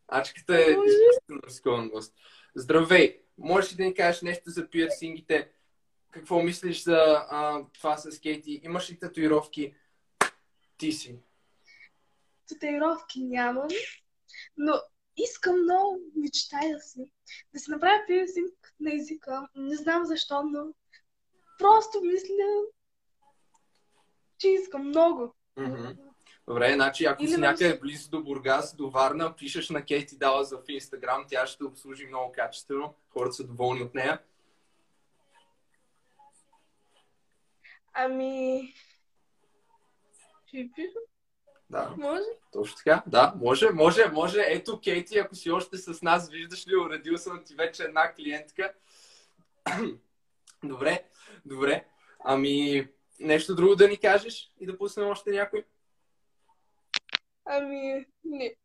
[0.07, 2.15] Ачката е изключително рискован гост.
[2.55, 3.21] Здравей!
[3.37, 5.51] Можеш ли да ни кажеш нещо за пирсингите?
[6.11, 8.61] Какво мислиш за а, това с Кейти?
[8.63, 9.75] Имаш ли татуировки?
[10.77, 11.19] Ти си.
[12.47, 13.67] татуировки нямам,
[14.57, 14.73] но
[15.17, 17.11] искам много, мечтая си,
[17.53, 19.47] да си направя пирсинг на езика.
[19.55, 20.73] Не знам защо, но
[21.59, 22.63] просто мисля,
[24.37, 25.33] че искам много.
[26.47, 30.51] Добре, значи ако Или си някъде близо до Бургас, до Варна, пишеш на Кейти Далас
[30.51, 32.93] в Инстаграм, тя ще обслужи много качествено.
[33.09, 34.19] Хората са доволни от нея.
[37.93, 38.73] Ами...
[40.47, 40.99] Ще ви пиша?
[41.69, 42.25] Да, Може?
[42.51, 43.03] точно така.
[43.07, 44.45] Да, може, може, може.
[44.47, 48.73] Ето, Кейти, ако си още с нас, виждаш ли, уредил съм ти вече една клиентка.
[50.63, 51.03] добре,
[51.45, 51.85] добре.
[52.19, 52.87] Ами,
[53.19, 55.65] нещо друго да ни кажеш и да пуснем още някой?
[57.45, 58.05] Ами...
[58.23, 58.55] Не.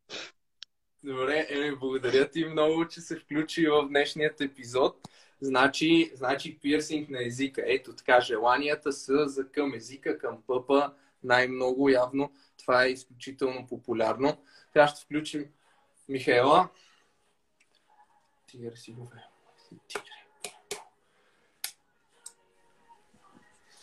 [1.05, 5.09] Добре, Еми, благодаря ти много, че се включи в днешният епизод.
[5.41, 7.63] Значи, значи пирсинг на езика.
[7.67, 10.93] Ето така, желанията са за към езика, към пъпа.
[11.23, 14.45] Най-много явно това е изключително популярно.
[14.73, 15.47] Сега ще включим
[16.09, 16.69] Михайла.
[18.47, 19.13] Тигър си го.
[19.89, 20.23] Тигър.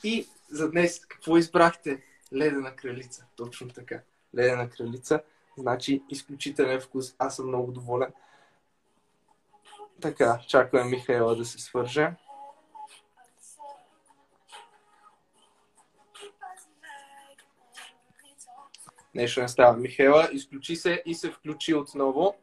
[0.03, 2.04] И за днес какво избрахте?
[2.34, 3.26] Ледена кралица.
[3.36, 4.02] Точно така.
[4.38, 5.22] Ледена кралица.
[5.58, 7.16] Значи изключителен вкус.
[7.20, 8.14] Аз съм много доволен.
[10.02, 12.12] Така, чакаме Михайла да се свърже.
[19.16, 19.78] Нещо не става.
[19.78, 22.36] Михайла, изключи се и се включи отново.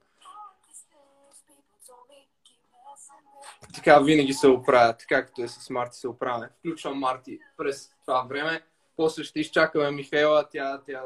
[3.77, 6.49] Така винаги се оправя, така както е с Марти се оправя.
[6.59, 8.63] Включвам Марти през това време.
[8.97, 11.03] После ще изчакаме Михайла, тя, тя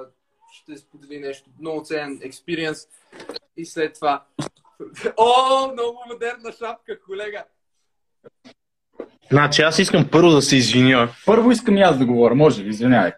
[0.52, 2.78] ще сподели нещо много ценен експириенс.
[3.56, 4.24] И след това...
[5.16, 7.44] О, много модерна шапка, колега!
[9.30, 11.08] Значи аз искам първо да се извиня.
[11.26, 12.68] Първо искам и аз да говоря, може ли?
[12.68, 13.12] Извинявай.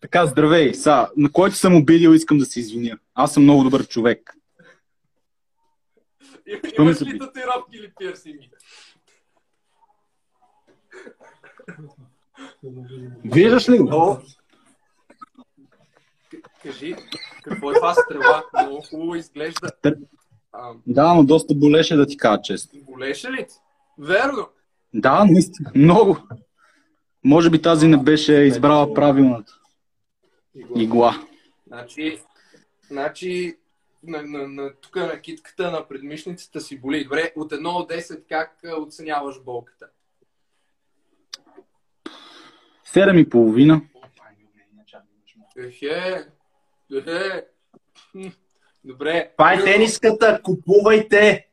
[0.00, 0.74] така, здравей.
[0.74, 2.98] Са, на който съм обидил, искам да се извиня.
[3.14, 4.36] Аз съм много добър човек.
[6.78, 8.50] Имаш ли татуировки или пирсинги?
[13.24, 14.18] Виждаш ли го?
[16.62, 16.96] Кажи,
[17.42, 18.44] какво е това стрела?
[18.62, 19.68] Много хубаво изглежда.
[20.52, 22.76] А, Да, но доста болеше да ти кажа често.
[22.82, 23.54] болеше ли ти?
[23.98, 24.48] Верно!
[24.94, 25.70] Да, наистина.
[25.74, 26.16] Много.
[27.24, 29.52] Може би тази не беше избрала правилната
[30.76, 31.14] игла.
[31.66, 32.18] Значи,
[32.90, 33.56] значи
[34.02, 37.04] на, на, на, тук на китката на предмишницата си боли.
[37.04, 39.88] Добре, от 1 до 10 как оценяваш болката?
[42.84, 43.82] Седем и половина.
[45.56, 46.26] Ехе,
[46.92, 47.46] ехе.
[48.84, 49.30] Добре.
[49.36, 51.48] Това е тениската, купувайте!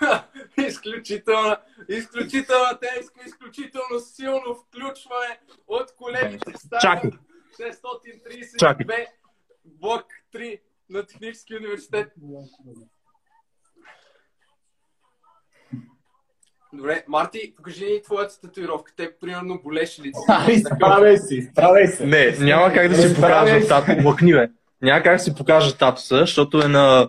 [0.68, 1.56] изключителна,
[1.88, 7.10] изключителна тениска, изключително силно включване от колегите Чакай.
[7.58, 9.06] стая 632 Чакай.
[9.64, 10.60] блок 3
[10.90, 12.12] на Технически университет.
[16.74, 18.92] Добре, Марти, покажи ни твоята татуировка.
[18.96, 20.12] Те, примерно, болеше ли?
[20.28, 22.06] Ай, справяй си, справяй се.
[22.06, 23.68] Не, няма как да си покажа се.
[23.68, 24.08] тато.
[24.08, 24.48] Лъкни, бе.
[24.82, 27.08] Няма как да си покажа татуса, защото е на...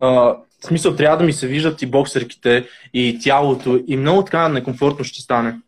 [0.00, 4.48] А, в смисъл, трябва да ми се виждат и боксерките, и тялото, и много така
[4.48, 5.60] некомфортно ще стане.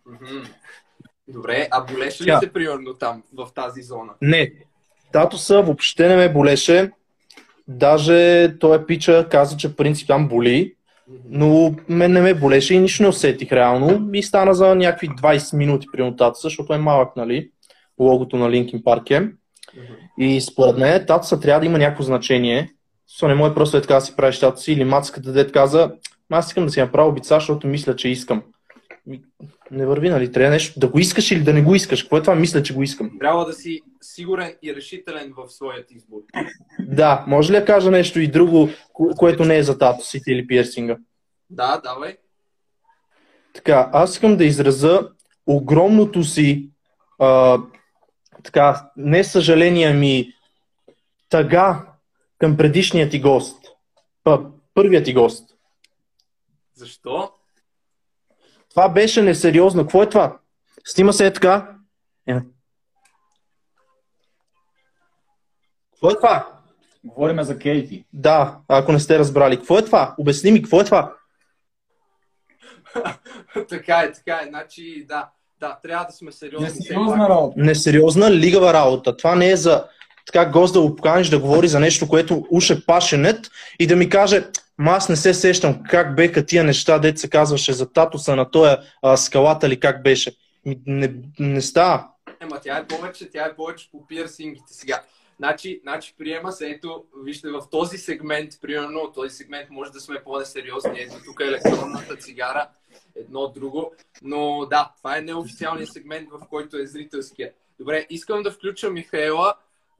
[1.28, 4.12] Добре, а болеше ли се, примерно, там, в тази зона?
[4.22, 4.52] Не,
[5.12, 6.90] татуса въобще не ме болеше.
[7.68, 10.74] Даже той пича каза, че принцип там боли,
[11.28, 14.10] но мен не ме болеше и нищо не усетих реално.
[14.12, 17.50] И стана за някакви 20 минути при татуса, защото е малък, нали?
[17.98, 19.30] Логото на Linkin Park е.
[20.18, 22.70] И според мен татуса трябва да има някакво значение.
[23.20, 25.92] So, не може просто е така да си правиш татуси или мацката дед каза,
[26.30, 28.42] аз искам да си направя обица, защото мисля, че искам.
[29.70, 30.32] Не върви, нали?
[30.32, 32.02] Трябва нещо да го искаш или да не го искаш.
[32.02, 32.34] Какво е това?
[32.34, 33.18] Мисля, че го искам.
[33.20, 36.18] Трябва да си сигурен и решителен в своят избор.
[36.80, 40.46] Да, може ли да кажа нещо и друго, ко- което не е за татусите или
[40.46, 40.96] пирсинга?
[41.50, 42.16] Да, давай.
[43.54, 45.08] Така, аз искам да изразя
[45.46, 46.70] огромното си
[47.18, 47.58] а,
[48.44, 50.32] така, не съжаление, ми
[51.28, 51.86] тъга
[52.38, 53.64] към предишният ти гост.
[54.74, 55.50] Първият ти гост.
[56.74, 57.30] Защо?
[58.74, 59.82] Това беше несериозно.
[59.82, 60.38] Какво е това?
[60.84, 61.68] Снима се е така.
[62.26, 62.40] Е.
[65.92, 66.48] Какво е това?
[67.04, 68.04] Говориме за Кейти.
[68.12, 69.56] Да, ако не сте разбрали.
[69.56, 70.14] Какво е това?
[70.18, 71.14] Обясни ми, какво е това?
[73.68, 74.46] така е, така е.
[74.48, 75.28] Значи, да,
[75.60, 76.66] да, трябва да сме сериозни.
[76.66, 77.54] Несериозна работа.
[77.56, 79.16] Несериозна лигава работа.
[79.16, 79.84] Това не е за
[80.26, 83.96] така гост да го поканиш да говори за нещо, което уж е пашенет и да
[83.96, 84.44] ми каже,
[84.78, 88.50] ма аз не се сещам как беха тия неща, дет се казваше за татуса на
[88.50, 90.36] тоя а, скалата или как беше.
[90.86, 92.08] Не, не става.
[92.40, 95.02] Ема тя е повече, тя е повече по пирсингите сега.
[95.36, 100.22] Значи, значи приема се, ето, вижте, в този сегмент, примерно, този сегмент може да сме
[100.24, 101.00] по-несериозни.
[101.00, 102.68] Ето тук е електронната цигара,
[103.16, 103.92] едно от друго.
[104.22, 107.52] Но да, това е неофициалният сегмент, в който е зрителския.
[107.78, 109.54] Добре, искам да включа Михаела.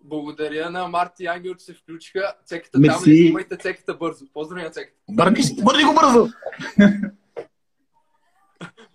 [0.05, 2.35] Благодаря на Марти и Ангел, че се включиха.
[2.45, 3.11] Цеката там Мерси.
[3.11, 3.17] ли?
[3.17, 4.27] Снимайте цеката бързо.
[4.33, 4.97] Поздрави на цеката.
[5.11, 6.29] Бърни, бърни го бързо!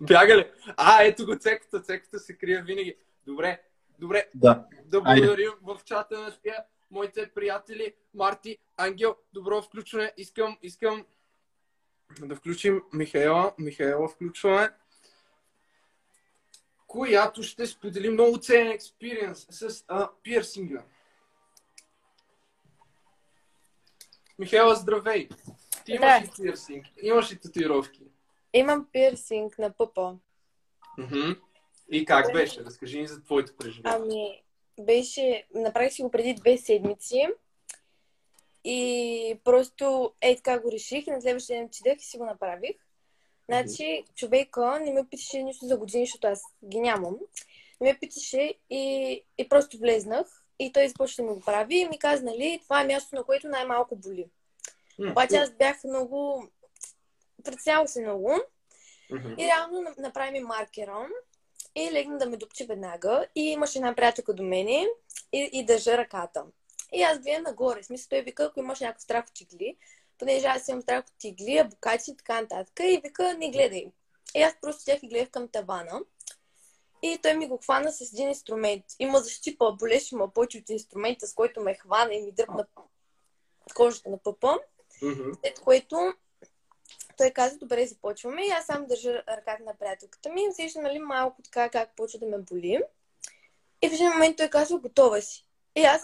[0.00, 0.50] Бяга ли?
[0.76, 1.82] А, ето го цеката.
[1.82, 2.96] Цеката се крие винаги.
[3.26, 3.62] Добре,
[3.98, 4.28] добре.
[4.34, 4.66] Да.
[4.84, 5.20] Да Айде.
[5.20, 6.56] благодарим в чата на тия
[6.90, 9.16] моите приятели Марти, Ангел.
[9.32, 10.12] Добро включване.
[10.16, 11.04] Искам, искам
[12.20, 13.52] да включим Михаела.
[13.58, 14.70] Михаела включваме.
[16.86, 20.82] Която ще сподели много ценен експириенс с а, пирсинга.
[24.40, 25.28] Михаела, здравей!
[25.84, 26.86] Ти имаш ли пирсинг?
[27.02, 28.02] Имаш ли татуировки?
[28.52, 29.72] Имам пирсинг на.
[30.98, 31.32] Мгм.
[31.90, 32.64] И как беше?
[32.64, 34.04] Разкажи ни за твоето преживяване.
[34.04, 34.42] Ами,
[34.86, 35.46] беше...
[35.54, 37.28] Направих си го преди две седмици.
[38.64, 42.76] И просто е така го реших и на следващия ден отидах и си го направих.
[43.44, 47.16] Значи, човека не ме питаше нищо за години, защото аз ги нямам.
[47.80, 50.39] Не ме питаше и, и просто влезнах.
[50.62, 53.24] И той започна да ми го прави и ми каза, нали, това е място, на
[53.24, 54.26] което най-малко боли.
[55.10, 56.48] Обаче аз бях много...
[57.44, 58.34] Притеснявах се много.
[59.38, 61.08] И реално на- направи ми маркера
[61.74, 63.26] и легна да ме дупче веднага.
[63.34, 64.86] И имаше една приятелка до мене
[65.32, 66.44] и, и държа ръката.
[66.92, 67.82] И аз гледам нагоре.
[67.82, 69.76] Смисъл той вика, ако имаш някакъв страх от тигли,
[70.18, 72.80] понеже аз имам страх от тигли, абукаци и така нататък.
[72.82, 73.92] И вика, не гледай.
[74.34, 76.00] И аз просто тях и гледах към тавана.
[77.02, 78.84] И той ми го хвана с един инструмент.
[78.98, 82.66] Има защипа, болеше ма повече от инструмента, с който ме хвана и ми дръпна
[83.74, 84.58] кожата на пъпа.
[85.02, 85.30] Мгм.
[85.44, 86.14] След което
[87.16, 88.46] той каза, добре, започваме.
[88.46, 90.48] И аз сам държа ръката на приятелката ми.
[90.58, 92.80] Виждам, нали, малко така как почва да ме боли.
[93.82, 95.46] И в един момент той казва, готова си.
[95.76, 96.02] И аз,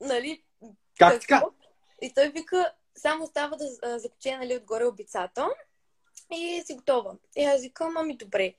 [0.00, 0.44] нали,
[0.98, 1.40] Как така?
[1.40, 1.50] какво?
[2.02, 5.48] И той вика, само остава да а, закоче, нали, отгоре обицата.
[6.32, 7.16] И си готова.
[7.36, 8.54] И аз викам, ами добре.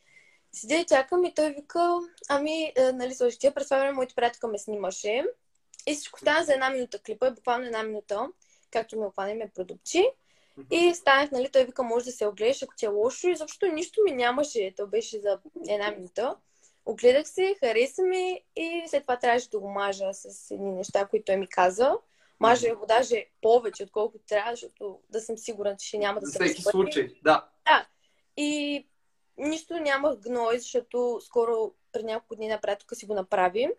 [0.56, 2.00] Седя и чакам и той вика,
[2.30, 5.26] ами, а, нали, сложи тия, през това време моята приятелка ме снимаше.
[5.88, 8.28] И всичко стана за една минута клипа, буквално една минута,
[8.72, 10.10] както ме опане ме продукчи.
[10.72, 13.28] И станах, нали, той вика, може да се огледаш, ако ти е лошо.
[13.28, 14.74] И защото нищо ми нямаше.
[14.78, 15.40] То беше за
[15.70, 16.36] една минута.
[16.86, 21.26] Огледах се, хареса ми и след това трябваше да го мажа с едни неща, които
[21.26, 21.98] той ми каза.
[22.40, 26.58] Мажа го даже повече, отколкото трябва, защото да съм сигурна, че няма да се всеки
[26.58, 26.72] разпъти.
[26.72, 27.48] случай, да.
[28.38, 28.88] И
[29.38, 33.70] нищо нямах гной, защото скоро преди няколко дни на приятелка си го направи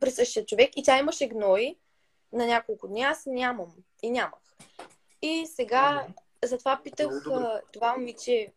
[0.00, 1.76] при същия човек и тя имаше гной
[2.32, 4.40] на няколко дни, аз нямам и нямах.
[5.22, 6.06] И сега
[6.44, 7.24] затова питах
[7.72, 8.52] това момиче,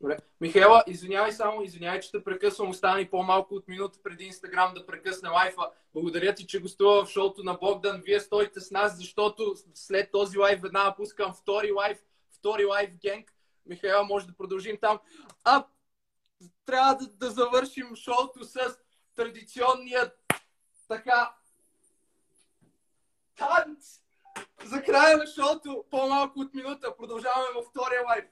[0.00, 0.16] Добре.
[0.40, 2.70] Михаела, извинявай само, извинявай, че те прекъсвам.
[2.70, 5.70] Остана ни по-малко от минута преди Инстаграм да прекъсне лайфа.
[5.94, 8.02] Благодаря ти, че гостува в шоуто на Богдан.
[8.04, 11.98] Вие стойте с нас, защото след този лайф веднага пускам втори лайф,
[12.38, 13.32] втори лайф генг.
[13.66, 14.98] Михаела, може да продължим там.
[15.44, 15.64] А
[16.64, 18.78] трябва да, да завършим шоуто с
[19.14, 20.26] традиционният
[20.88, 21.36] така
[23.36, 24.00] танц.
[24.64, 28.24] За края на шоуто, по-малко от минута, продължаваме във втория лайф.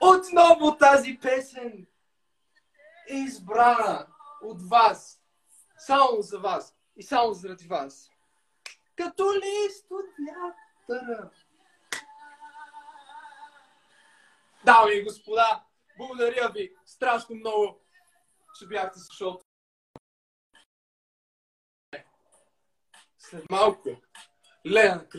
[0.00, 1.86] Отново тази песен
[3.08, 4.06] е избрана
[4.42, 5.20] от вас.
[5.78, 6.76] Само за вас.
[6.96, 8.10] И само заради вас.
[8.96, 10.06] Като лист от
[10.88, 11.30] вятъра.
[14.64, 15.64] Дами и господа,
[15.98, 17.80] благодаря ви страшно много,
[18.58, 19.44] че бяхте с шоуто.
[23.18, 23.88] След малко
[24.66, 25.06] Лена